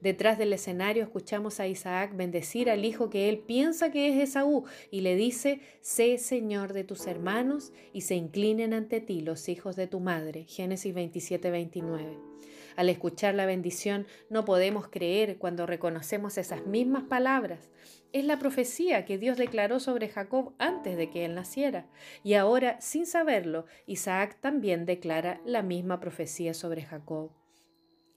Detrás 0.00 0.38
del 0.38 0.52
escenario 0.52 1.02
escuchamos 1.02 1.58
a 1.58 1.66
Isaac 1.66 2.14
bendecir 2.14 2.70
al 2.70 2.84
hijo 2.84 3.10
que 3.10 3.28
él 3.28 3.40
piensa 3.40 3.90
que 3.90 4.10
es 4.10 4.28
Esaú 4.28 4.62
y 4.92 5.00
le 5.00 5.16
dice, 5.16 5.60
sé 5.80 6.18
Señor 6.18 6.72
de 6.72 6.84
tus 6.84 7.08
hermanos 7.08 7.72
y 7.92 8.02
se 8.02 8.14
inclinen 8.14 8.74
ante 8.74 9.00
ti 9.00 9.22
los 9.22 9.48
hijos 9.48 9.74
de 9.74 9.88
tu 9.88 9.98
madre. 9.98 10.44
Génesis 10.46 10.94
27, 10.94 11.50
29. 11.50 12.31
Al 12.76 12.88
escuchar 12.88 13.34
la 13.34 13.46
bendición 13.46 14.06
no 14.30 14.44
podemos 14.44 14.88
creer 14.88 15.38
cuando 15.38 15.66
reconocemos 15.66 16.38
esas 16.38 16.66
mismas 16.66 17.04
palabras. 17.04 17.70
Es 18.12 18.24
la 18.24 18.38
profecía 18.38 19.04
que 19.04 19.18
Dios 19.18 19.38
declaró 19.38 19.80
sobre 19.80 20.08
Jacob 20.08 20.54
antes 20.58 20.96
de 20.96 21.10
que 21.10 21.24
él 21.24 21.34
naciera. 21.34 21.86
Y 22.22 22.34
ahora, 22.34 22.80
sin 22.80 23.06
saberlo, 23.06 23.66
Isaac 23.86 24.38
también 24.40 24.84
declara 24.84 25.40
la 25.44 25.62
misma 25.62 26.00
profecía 26.00 26.54
sobre 26.54 26.82
Jacob. 26.82 27.32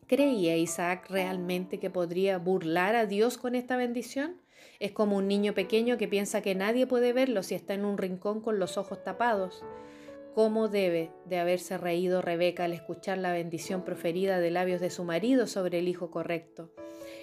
¿Creía 0.07 0.55
Isaac 0.55 1.07
realmente 1.09 1.79
que 1.79 1.89
podría 1.89 2.37
burlar 2.37 2.95
a 2.95 3.05
Dios 3.05 3.37
con 3.37 3.55
esta 3.55 3.75
bendición? 3.75 4.41
Es 4.79 4.91
como 4.91 5.17
un 5.17 5.27
niño 5.27 5.53
pequeño 5.53 5.97
que 5.97 6.07
piensa 6.07 6.41
que 6.41 6.55
nadie 6.55 6.85
puede 6.85 7.13
verlo 7.13 7.41
si 7.41 7.55
está 7.55 7.73
en 7.73 7.85
un 7.85 7.97
rincón 7.97 8.41
con 8.41 8.59
los 8.59 8.77
ojos 8.77 9.03
tapados. 9.03 9.63
Cómo 10.36 10.67
debe 10.67 11.12
de 11.24 11.39
haberse 11.39 11.78
reído 11.78 12.21
Rebeca 12.21 12.65
al 12.65 12.74
escuchar 12.74 13.17
la 13.17 13.32
bendición 13.32 13.86
proferida 13.86 14.41
de 14.41 14.52
labios 14.52 14.82
de 14.82 14.89
su 14.89 15.06
marido 15.06 15.48
sobre 15.48 15.80
el 15.80 15.88
hijo 15.88 16.12
correcto. 16.12 16.69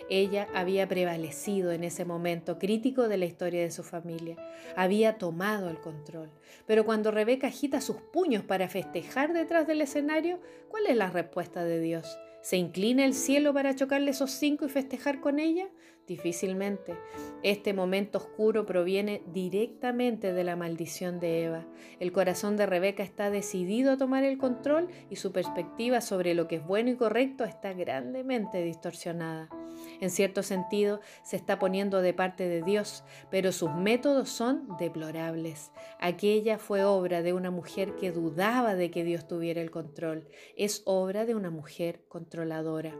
Ella 0.09 0.49
había 0.55 0.89
prevalecido 0.89 1.73
en 1.73 1.85
ese 1.85 2.07
momento 2.07 2.59
crítico 2.59 3.09
de 3.09 3.19
la 3.19 3.27
historia 3.27 3.61
de 3.61 3.71
su 3.71 3.83
familia, 3.83 4.37
había 4.77 5.19
tomado 5.19 5.69
el 5.69 5.79
control. 5.79 6.31
Pero 6.67 6.87
cuando 6.87 7.11
Rebeca 7.11 7.49
agita 7.49 7.83
sus 7.83 7.97
puños 7.97 8.45
para 8.45 8.71
festejar 8.71 9.35
detrás 9.35 9.67
del 9.67 9.83
escenario, 9.83 10.41
¿cuál 10.71 10.87
es 10.87 10.97
la 10.97 11.11
respuesta 11.11 11.65
de 11.65 11.81
Dios? 11.81 12.19
¿Se 12.41 12.57
inclina 12.57 13.05
el 13.05 13.13
cielo 13.13 13.53
para 13.53 13.77
chocarle 13.77 14.11
esos 14.13 14.31
cinco 14.31 14.65
y 14.65 14.71
festejar 14.71 15.21
con 15.21 15.39
ella? 15.39 15.69
Difícilmente. 16.07 16.97
Este 17.45 17.73
momento 17.73 18.19
oscuro 18.19 18.67
proviene 18.67 19.23
directamente 19.33 20.33
de 20.33 20.45
la 20.45 20.57
maldición 20.57 21.21
de 21.21 21.45
Eva. 21.45 21.67
El 22.01 22.11
corazón 22.11 22.57
de 22.57 22.67
Rebeca 22.67 23.05
está 23.05 23.31
decidido 23.31 23.93
a 23.93 23.97
tomar 23.97 24.25
el 24.25 24.37
control 24.37 24.89
y 25.11 25.17
su 25.17 25.31
perspectiva 25.33 26.01
sobre 26.01 26.35
lo 26.35 26.49
que 26.49 26.57
es 26.57 26.67
bueno 26.67 26.91
y 26.91 26.97
correcto 26.97 27.45
está 27.45 27.73
grandemente 27.73 28.63
distorsionada. 28.63 29.49
En 30.01 30.11
cierto 30.11 30.43
sentido, 30.43 31.01
se 31.23 31.37
está 31.37 31.59
poniendo 31.59 32.03
de 32.03 32.15
parte 32.15 32.49
de 32.49 32.63
Dios, 32.63 33.05
pero 33.31 33.53
sus 33.53 33.71
métodos 33.73 34.29
son 34.29 34.77
deplorables. 34.79 35.71
Aquella 36.01 36.59
fue 36.59 36.85
obra 36.85 37.23
de 37.23 37.33
una 37.33 37.51
mujer 37.53 37.95
que 37.95 38.11
dudaba 38.11 38.75
de 38.75 38.91
que 38.91 39.05
Dios 39.05 39.29
tuviera 39.29 39.61
el 39.61 39.71
control. 39.71 40.29
Es 40.57 40.83
obra 40.85 41.25
de 41.27 41.35
una 41.37 41.51
mujer 41.51 42.05
controladora. 42.09 42.95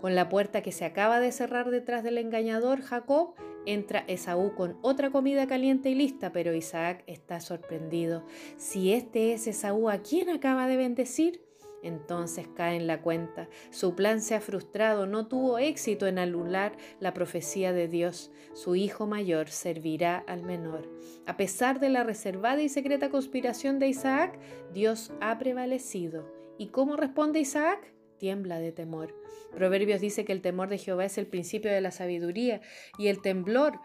Con 0.00 0.14
la 0.14 0.28
puerta 0.28 0.62
que 0.62 0.72
se 0.72 0.84
acaba 0.84 1.20
de 1.20 1.32
cerrar 1.32 1.70
detrás 1.70 2.02
del 2.02 2.18
engañador 2.18 2.80
Jacob, 2.82 3.34
entra 3.66 4.04
Esaú 4.08 4.54
con 4.54 4.78
otra 4.82 5.10
comida 5.10 5.46
caliente 5.46 5.90
y 5.90 5.94
lista, 5.94 6.32
pero 6.32 6.54
Isaac 6.54 7.04
está 7.06 7.40
sorprendido. 7.40 8.24
Si 8.56 8.92
este 8.92 9.32
es 9.32 9.46
Esaú, 9.46 9.90
¿a 9.90 9.98
quién 9.98 10.30
acaba 10.30 10.66
de 10.66 10.76
bendecir? 10.76 11.42
Entonces 11.82 12.46
cae 12.54 12.76
en 12.76 12.86
la 12.86 13.00
cuenta. 13.00 13.48
Su 13.70 13.94
plan 13.94 14.20
se 14.20 14.34
ha 14.34 14.40
frustrado, 14.40 15.06
no 15.06 15.28
tuvo 15.28 15.58
éxito 15.58 16.06
en 16.06 16.18
anular 16.18 16.76
la 16.98 17.14
profecía 17.14 17.72
de 17.72 17.88
Dios. 17.88 18.30
Su 18.52 18.76
hijo 18.76 19.06
mayor 19.06 19.48
servirá 19.48 20.18
al 20.26 20.42
menor. 20.42 20.90
A 21.26 21.36
pesar 21.36 21.80
de 21.80 21.88
la 21.88 22.04
reservada 22.04 22.60
y 22.60 22.68
secreta 22.68 23.10
conspiración 23.10 23.78
de 23.78 23.88
Isaac, 23.88 24.38
Dios 24.72 25.12
ha 25.20 25.38
prevalecido. 25.38 26.30
¿Y 26.58 26.68
cómo 26.68 26.96
responde 26.96 27.40
Isaac? 27.40 27.94
Tiembla 28.20 28.60
de 28.60 28.70
temor. 28.70 29.16
Proverbios 29.50 30.00
dice 30.02 30.26
que 30.26 30.32
el 30.32 30.42
temor 30.42 30.68
de 30.68 30.76
Jehová 30.76 31.06
es 31.06 31.16
el 31.16 31.26
principio 31.26 31.72
de 31.72 31.80
la 31.80 31.90
sabiduría 31.90 32.60
y 32.98 33.08
el 33.08 33.22
temblor 33.22 33.80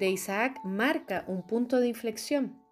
de 0.00 0.08
Isaac 0.08 0.58
marca 0.64 1.24
un 1.28 1.46
punto 1.46 1.78
de 1.78 1.88
inflexión. 1.88 2.63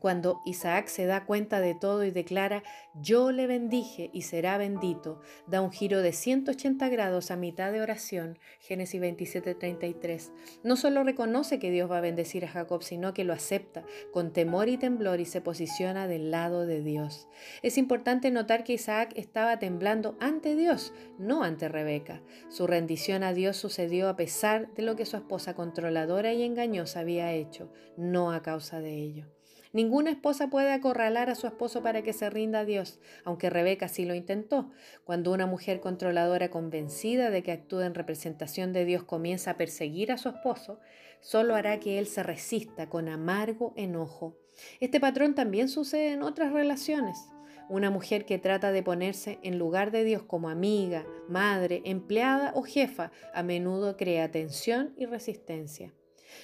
Cuando 0.00 0.40
Isaac 0.46 0.86
se 0.86 1.04
da 1.04 1.26
cuenta 1.26 1.60
de 1.60 1.74
todo 1.74 2.04
y 2.04 2.10
declara, 2.10 2.62
yo 2.94 3.32
le 3.32 3.46
bendije 3.46 4.08
y 4.14 4.22
será 4.22 4.56
bendito, 4.56 5.20
da 5.46 5.60
un 5.60 5.70
giro 5.70 6.00
de 6.00 6.14
180 6.14 6.88
grados 6.88 7.30
a 7.30 7.36
mitad 7.36 7.70
de 7.70 7.82
oración, 7.82 8.38
Génesis 8.60 8.98
27:33. 8.98 10.32
No 10.64 10.76
solo 10.76 11.04
reconoce 11.04 11.58
que 11.58 11.70
Dios 11.70 11.90
va 11.90 11.98
a 11.98 12.00
bendecir 12.00 12.46
a 12.46 12.48
Jacob, 12.48 12.82
sino 12.82 13.12
que 13.12 13.24
lo 13.24 13.34
acepta 13.34 13.84
con 14.10 14.32
temor 14.32 14.70
y 14.70 14.78
temblor 14.78 15.20
y 15.20 15.26
se 15.26 15.42
posiciona 15.42 16.08
del 16.08 16.30
lado 16.30 16.64
de 16.64 16.80
Dios. 16.80 17.28
Es 17.62 17.76
importante 17.76 18.30
notar 18.30 18.64
que 18.64 18.72
Isaac 18.72 19.12
estaba 19.16 19.58
temblando 19.58 20.16
ante 20.18 20.56
Dios, 20.56 20.94
no 21.18 21.42
ante 21.42 21.68
Rebeca. 21.68 22.22
Su 22.48 22.66
rendición 22.66 23.22
a 23.22 23.34
Dios 23.34 23.58
sucedió 23.58 24.08
a 24.08 24.16
pesar 24.16 24.72
de 24.72 24.82
lo 24.82 24.96
que 24.96 25.04
su 25.04 25.18
esposa 25.18 25.54
controladora 25.54 26.32
y 26.32 26.42
engañosa 26.42 27.00
había 27.00 27.34
hecho, 27.34 27.70
no 27.98 28.32
a 28.32 28.40
causa 28.40 28.80
de 28.80 28.94
ello. 28.94 29.39
Ninguna 29.72 30.10
esposa 30.10 30.50
puede 30.50 30.72
acorralar 30.72 31.30
a 31.30 31.36
su 31.36 31.46
esposo 31.46 31.80
para 31.80 32.02
que 32.02 32.12
se 32.12 32.28
rinda 32.28 32.60
a 32.60 32.64
Dios, 32.64 32.98
aunque 33.24 33.50
Rebeca 33.50 33.86
sí 33.86 34.04
lo 34.04 34.16
intentó. 34.16 34.72
Cuando 35.04 35.32
una 35.32 35.46
mujer 35.46 35.80
controladora 35.80 36.50
convencida 36.50 37.30
de 37.30 37.44
que 37.44 37.52
actúa 37.52 37.86
en 37.86 37.94
representación 37.94 38.72
de 38.72 38.84
Dios 38.84 39.04
comienza 39.04 39.52
a 39.52 39.56
perseguir 39.56 40.10
a 40.10 40.18
su 40.18 40.28
esposo, 40.28 40.80
solo 41.20 41.54
hará 41.54 41.78
que 41.78 42.00
él 42.00 42.08
se 42.08 42.24
resista 42.24 42.88
con 42.88 43.08
amargo 43.08 43.72
enojo. 43.76 44.36
Este 44.80 44.98
patrón 44.98 45.36
también 45.36 45.68
sucede 45.68 46.12
en 46.12 46.24
otras 46.24 46.52
relaciones. 46.52 47.28
Una 47.68 47.90
mujer 47.90 48.26
que 48.26 48.38
trata 48.40 48.72
de 48.72 48.82
ponerse 48.82 49.38
en 49.44 49.56
lugar 49.56 49.92
de 49.92 50.02
Dios 50.02 50.24
como 50.24 50.48
amiga, 50.48 51.06
madre, 51.28 51.82
empleada 51.84 52.50
o 52.56 52.62
jefa 52.62 53.12
a 53.32 53.44
menudo 53.44 53.96
crea 53.96 54.32
tensión 54.32 54.92
y 54.96 55.06
resistencia. 55.06 55.92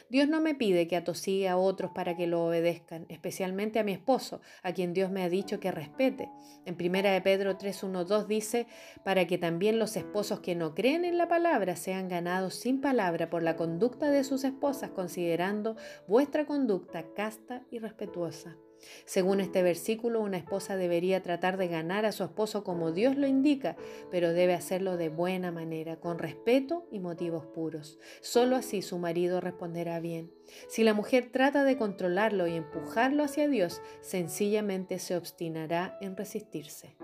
Dios 0.08 0.28
no 0.28 0.40
me 0.40 0.54
pide 0.54 0.88
que 0.88 0.96
atosigue 0.96 1.48
a 1.48 1.56
otros 1.56 1.92
para 1.92 2.16
que 2.16 2.26
lo 2.26 2.44
obedezcan, 2.46 3.06
especialmente 3.08 3.78
a 3.78 3.84
mi 3.84 3.92
esposo, 3.92 4.40
a 4.62 4.72
quien 4.72 4.92
Dios 4.92 5.10
me 5.10 5.22
ha 5.22 5.28
dicho 5.28 5.60
que 5.60 5.70
respete. 5.70 6.30
En 6.64 6.74
1 6.74 7.10
de 7.10 7.20
Pedro 7.22 7.58
3.1.2 7.58 8.26
dice, 8.26 8.66
para 9.04 9.26
que 9.26 9.38
también 9.38 9.78
los 9.78 9.96
esposos 9.96 10.40
que 10.40 10.54
no 10.54 10.74
creen 10.74 11.04
en 11.04 11.18
la 11.18 11.28
palabra 11.28 11.76
sean 11.76 12.08
ganados 12.08 12.54
sin 12.54 12.80
palabra 12.80 13.30
por 13.30 13.42
la 13.42 13.56
conducta 13.56 14.10
de 14.10 14.24
sus 14.24 14.44
esposas, 14.44 14.90
considerando 14.90 15.76
vuestra 16.06 16.46
conducta 16.46 17.04
casta 17.14 17.62
y 17.70 17.78
respetuosa. 17.78 18.56
Según 19.04 19.40
este 19.40 19.62
versículo, 19.62 20.20
una 20.20 20.36
esposa 20.36 20.76
debería 20.76 21.22
tratar 21.22 21.56
de 21.56 21.68
ganar 21.68 22.04
a 22.06 22.12
su 22.12 22.24
esposo 22.24 22.64
como 22.64 22.92
Dios 22.92 23.16
lo 23.16 23.26
indica, 23.26 23.76
pero 24.10 24.32
debe 24.32 24.54
hacerlo 24.54 24.96
de 24.96 25.08
buena 25.08 25.50
manera, 25.50 25.96
con 25.96 26.18
respeto 26.18 26.86
y 26.90 26.98
motivos 26.98 27.46
puros. 27.46 27.98
Solo 28.20 28.56
así 28.56 28.82
su 28.82 28.98
marido 28.98 29.40
responderá 29.40 30.00
bien. 30.00 30.30
Si 30.68 30.84
la 30.84 30.94
mujer 30.94 31.30
trata 31.32 31.64
de 31.64 31.76
controlarlo 31.76 32.46
y 32.46 32.54
empujarlo 32.54 33.24
hacia 33.24 33.48
Dios, 33.48 33.82
sencillamente 34.00 34.98
se 34.98 35.16
obstinará 35.16 35.96
en 36.00 36.16
resistirse. 36.16 36.96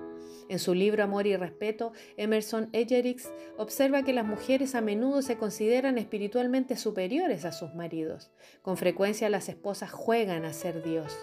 En 0.52 0.58
su 0.58 0.74
libro 0.74 1.02
Amor 1.02 1.26
y 1.26 1.34
Respeto, 1.34 1.94
Emerson 2.18 2.68
Egerix 2.74 3.32
observa 3.56 4.02
que 4.02 4.12
las 4.12 4.26
mujeres 4.26 4.74
a 4.74 4.82
menudo 4.82 5.22
se 5.22 5.38
consideran 5.38 5.96
espiritualmente 5.96 6.76
superiores 6.76 7.46
a 7.46 7.52
sus 7.52 7.74
maridos. 7.74 8.30
Con 8.60 8.76
frecuencia 8.76 9.30
las 9.30 9.48
esposas 9.48 9.90
juegan 9.90 10.44
a 10.44 10.52
ser 10.52 10.82
Dios. 10.82 11.16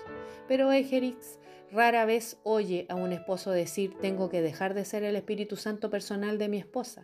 Pero 0.48 0.72
Egerix 0.72 1.38
rara 1.72 2.06
vez 2.06 2.39
oye 2.42 2.88
a 2.89 2.96
un 2.96 3.12
esposo 3.12 3.52
decir 3.52 3.94
tengo 4.02 4.32
que 4.32 4.42
dejar 4.42 4.74
de 4.74 4.84
ser 4.84 5.04
el 5.04 5.15
Espíritu 5.15 5.58
Santo 5.58 5.92
personal 5.92 6.39
de 6.39 6.50
mi 6.50 6.58
esposa. 6.58 7.04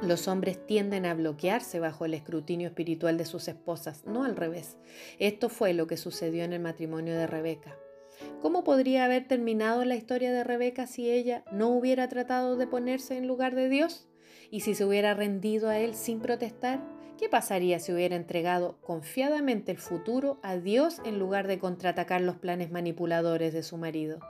Los 0.00 0.28
hombres 0.28 0.64
tienden 0.64 1.04
a 1.04 1.12
bloquearse 1.12 1.78
bajo 1.78 2.06
el 2.06 2.14
escrutinio 2.14 2.68
espiritual 2.68 3.18
de 3.18 3.26
sus 3.26 3.48
esposas, 3.48 4.06
no 4.06 4.24
al 4.24 4.34
revés. 4.34 4.78
Esto 5.18 5.50
fue 5.50 5.74
lo 5.74 5.86
que 5.86 5.98
sucedió 5.98 6.42
en 6.44 6.54
el 6.54 6.60
matrimonio 6.60 7.14
de 7.14 7.26
Rebeca. 7.26 7.76
¿Cómo 8.40 8.64
podría 8.64 9.04
haber 9.04 9.26
terminado 9.26 9.84
la 9.84 9.96
historia 9.96 10.32
de 10.32 10.44
Rebeca 10.44 10.86
si 10.86 11.10
ella 11.10 11.44
no 11.52 11.68
hubiera 11.68 12.08
tratado 12.08 12.56
de 12.56 12.66
ponerse 12.66 13.16
en 13.16 13.26
lugar 13.26 13.54
de 13.54 13.68
Dios? 13.68 14.08
¿Y 14.50 14.60
si 14.60 14.74
se 14.74 14.84
hubiera 14.84 15.14
rendido 15.14 15.68
a 15.68 15.78
Él 15.78 15.94
sin 15.94 16.20
protestar? 16.20 16.80
¿Qué 17.18 17.28
pasaría 17.28 17.80
si 17.80 17.92
hubiera 17.92 18.14
entregado 18.14 18.80
confiadamente 18.80 19.72
el 19.72 19.78
futuro 19.78 20.38
a 20.42 20.56
Dios 20.56 21.00
en 21.04 21.18
lugar 21.18 21.48
de 21.48 21.58
contraatacar 21.58 22.20
los 22.20 22.36
planes 22.36 22.70
manipuladores 22.70 23.52
de 23.52 23.64
su 23.64 23.76
marido? 23.76 24.20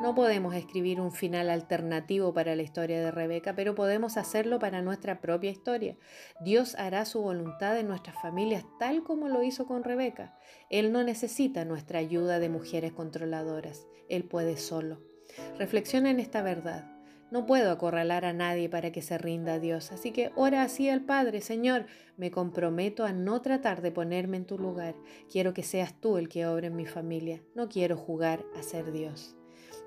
No 0.00 0.12
podemos 0.12 0.56
escribir 0.56 1.00
un 1.00 1.12
final 1.12 1.48
alternativo 1.50 2.34
para 2.34 2.56
la 2.56 2.62
historia 2.62 3.00
de 3.00 3.12
Rebeca, 3.12 3.54
pero 3.54 3.76
podemos 3.76 4.16
hacerlo 4.16 4.58
para 4.58 4.82
nuestra 4.82 5.20
propia 5.20 5.50
historia. 5.50 5.96
Dios 6.40 6.74
hará 6.74 7.04
su 7.04 7.22
voluntad 7.22 7.78
en 7.78 7.86
nuestras 7.86 8.20
familias 8.20 8.64
tal 8.80 9.04
como 9.04 9.28
lo 9.28 9.44
hizo 9.44 9.66
con 9.66 9.84
Rebeca. 9.84 10.36
Él 10.68 10.90
no 10.90 11.04
necesita 11.04 11.64
nuestra 11.64 12.00
ayuda 12.00 12.40
de 12.40 12.48
mujeres 12.48 12.92
controladoras. 12.92 13.86
Él 14.08 14.24
puede 14.24 14.56
solo. 14.56 15.00
Reflexiona 15.58 16.10
en 16.10 16.18
esta 16.18 16.42
verdad. 16.42 16.90
No 17.30 17.46
puedo 17.46 17.70
acorralar 17.70 18.24
a 18.24 18.32
nadie 18.32 18.68
para 18.68 18.90
que 18.90 19.00
se 19.00 19.16
rinda 19.16 19.54
a 19.54 19.58
Dios, 19.58 19.92
así 19.92 20.10
que 20.10 20.32
ora 20.34 20.62
así 20.62 20.88
al 20.88 21.02
Padre, 21.02 21.40
Señor, 21.40 21.86
me 22.16 22.30
comprometo 22.30 23.04
a 23.04 23.12
no 23.12 23.42
tratar 23.42 23.80
de 23.80 23.92
ponerme 23.92 24.38
en 24.38 24.44
tu 24.44 24.58
lugar. 24.58 24.94
Quiero 25.30 25.54
que 25.54 25.62
seas 25.62 26.00
tú 26.00 26.18
el 26.18 26.28
que 26.28 26.46
obre 26.46 26.66
en 26.66 26.76
mi 26.76 26.86
familia. 26.86 27.42
No 27.54 27.68
quiero 27.68 27.96
jugar 27.96 28.44
a 28.56 28.62
ser 28.62 28.92
Dios. 28.92 29.36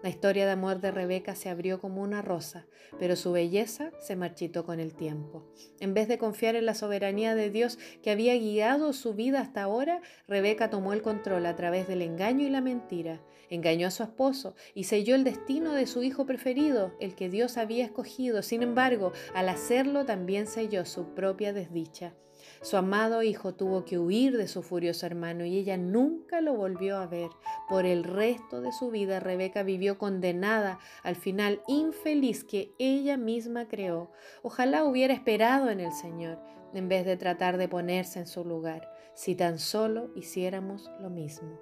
La 0.04 0.10
historia 0.10 0.46
de 0.46 0.52
amor 0.52 0.80
de 0.80 0.92
Rebeca 0.92 1.34
se 1.34 1.50
abrió 1.50 1.80
como 1.80 2.04
una 2.04 2.22
rosa, 2.22 2.68
pero 3.00 3.16
su 3.16 3.32
belleza 3.32 3.92
se 4.00 4.16
marchitó 4.16 4.64
con 4.64 4.80
el 4.80 4.94
tiempo. 4.94 5.52
En 5.80 5.96
vez 5.96 6.08
de 6.08 6.20
confiar 6.20 6.56
en 6.56 6.68
la 6.68 6.76
soberanía 6.76 7.34
de 7.34 7.50
Dios 7.50 7.80
que 8.04 8.12
había 8.12 8.36
guiado 8.36 8.94
su 8.94 9.16
vida 9.16 9.42
hasta 9.42 9.64
ahora, 9.64 10.02
Rebeca 10.28 10.70
tomó 10.70 10.94
el 10.94 11.02
control 11.02 11.48
a 11.48 11.56
través 11.56 11.88
del 11.88 12.04
engaño 12.04 12.46
y 12.46 12.52
la 12.52 12.62
mentira. 12.62 13.22
Engañó 13.50 13.88
a 13.88 13.92
su 13.92 14.04
esposo 14.04 14.56
y 14.76 14.84
selló 14.84 15.16
el 15.16 15.24
destino 15.24 15.74
de 15.74 15.88
su 15.88 16.04
hijo 16.04 16.28
preferido, 16.28 16.94
el 17.00 17.16
que 17.16 17.30
Dios 17.30 17.58
había 17.58 17.86
escogido. 17.86 18.44
Sin 18.44 18.62
embargo, 18.62 19.14
al 19.34 19.50
hacerlo 19.50 20.06
también 20.06 20.46
selló 20.46 20.86
su 20.86 21.16
propia 21.16 21.54
desdicha. 21.54 22.14
Su 22.62 22.78
amado 22.78 23.24
hijo 23.24 23.54
tuvo 23.54 23.86
que 23.86 24.00
huir 24.00 24.38
de 24.38 24.48
su 24.48 24.64
furioso 24.64 25.06
hermano 25.06 25.46
y 25.46 25.58
ella 25.58 25.78
nunca 25.78 26.42
lo 26.42 26.54
volvió 26.54 26.98
a 26.98 27.08
ver. 27.08 27.30
Por 27.70 27.86
el 27.86 28.04
resto 28.04 28.62
de 28.62 28.72
su 28.72 28.92
vida 28.92 29.20
Rebeca 29.20 29.64
vivió 29.64 29.98
condenada 29.98 30.80
al 31.04 31.16
final 31.16 31.62
infeliz 31.68 32.44
que 32.44 32.74
ella 32.80 33.18
misma 33.18 33.68
creó. 33.68 34.12
Ojalá 34.42 34.84
hubiera 34.84 35.14
esperado 35.14 35.70
en 35.70 35.80
el 35.80 35.92
Señor 35.92 36.40
en 36.74 36.90
vez 36.90 37.06
de 37.06 37.18
tratar 37.18 37.58
de 37.58 37.68
ponerse 37.68 38.20
en 38.20 38.28
su 38.28 38.44
lugar, 38.44 38.92
si 39.14 39.36
tan 39.36 39.58
solo 39.58 40.12
hiciéramos 40.16 40.92
lo 41.00 41.10
mismo. 41.10 41.60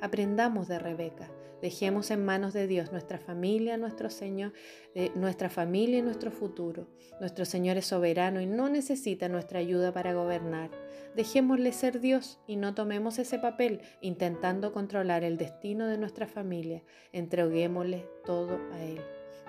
Aprendamos 0.00 0.68
de 0.68 0.78
Rebeca. 0.78 1.30
Dejemos 1.62 2.10
en 2.10 2.24
manos 2.24 2.52
de 2.52 2.66
Dios 2.66 2.90
nuestra 2.90 3.18
familia, 3.18 3.76
nuestro 3.76 4.10
Señor, 4.10 4.52
eh, 4.96 5.12
nuestra 5.14 5.48
familia 5.48 6.00
y 6.00 6.02
nuestro 6.02 6.32
futuro. 6.32 6.88
Nuestro 7.20 7.44
Señor 7.44 7.76
es 7.76 7.86
soberano 7.86 8.40
y 8.40 8.46
no 8.46 8.68
necesita 8.68 9.28
nuestra 9.28 9.60
ayuda 9.60 9.92
para 9.92 10.12
gobernar. 10.12 10.70
Dejémosle 11.14 11.72
ser 11.72 12.00
Dios 12.00 12.40
y 12.48 12.56
no 12.56 12.74
tomemos 12.74 13.20
ese 13.20 13.38
papel 13.38 13.80
intentando 14.00 14.72
controlar 14.72 15.22
el 15.22 15.36
destino 15.36 15.86
de 15.86 15.98
nuestra 15.98 16.26
familia. 16.26 16.82
Entreguémosle 17.12 18.08
todo 18.24 18.58
a 18.72 18.82
Él. 18.82 19.00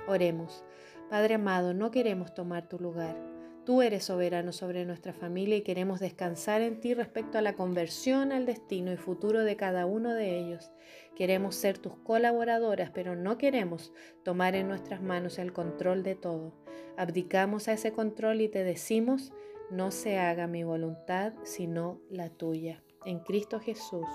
Oremos. 0.08 0.64
Padre 1.10 1.34
amado, 1.34 1.74
no 1.74 1.90
queremos 1.90 2.36
tomar 2.36 2.70
tu 2.70 2.78
lugar. 2.78 3.33
Tú 3.66 3.82
eres 3.82 4.04
soberano 4.04 4.52
sobre 4.52 4.84
nuestra 4.84 5.14
familia 5.14 5.56
y 5.56 5.62
queremos 5.62 6.02
descansar 6.02 6.62
en 6.62 6.82
ti 6.82 6.94
respecto 6.94 7.38
a 7.38 7.42
la 7.42 7.54
conversión, 7.54 8.34
al 8.34 8.46
destino 8.46 8.92
y 8.92 8.98
futuro 8.98 9.44
de 9.44 9.56
cada 9.56 9.86
uno 9.86 10.14
de 10.14 10.38
ellos. 10.38 10.72
Queremos 11.16 11.56
ser 11.56 11.78
tus 11.78 11.96
colaboradoras, 11.96 12.92
pero 12.92 13.16
no 13.16 13.38
queremos 13.38 13.94
tomar 14.24 14.56
en 14.56 14.68
nuestras 14.68 15.02
manos 15.02 15.40
el 15.40 15.54
control 15.54 16.04
de 16.04 16.16
todo. 16.16 16.54
Abdicamos 16.98 17.70
a 17.70 17.74
ese 17.74 17.94
control 17.94 18.42
y 18.42 18.50
te 18.50 18.66
decimos, 18.66 19.32
no 19.72 19.92
se 19.92 20.20
haga 20.20 20.46
mi 20.46 20.64
voluntad, 20.64 21.34
sino 21.44 22.02
la 22.10 22.30
tuya. 22.30 22.84
En 23.06 23.20
Cristo 23.20 23.62
Jesús. 23.62 24.08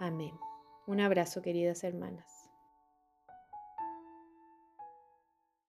Amén. 0.00 0.32
Un 0.86 1.00
abrazo, 1.00 1.40
queridas 1.40 1.84
hermanas. 1.84 2.37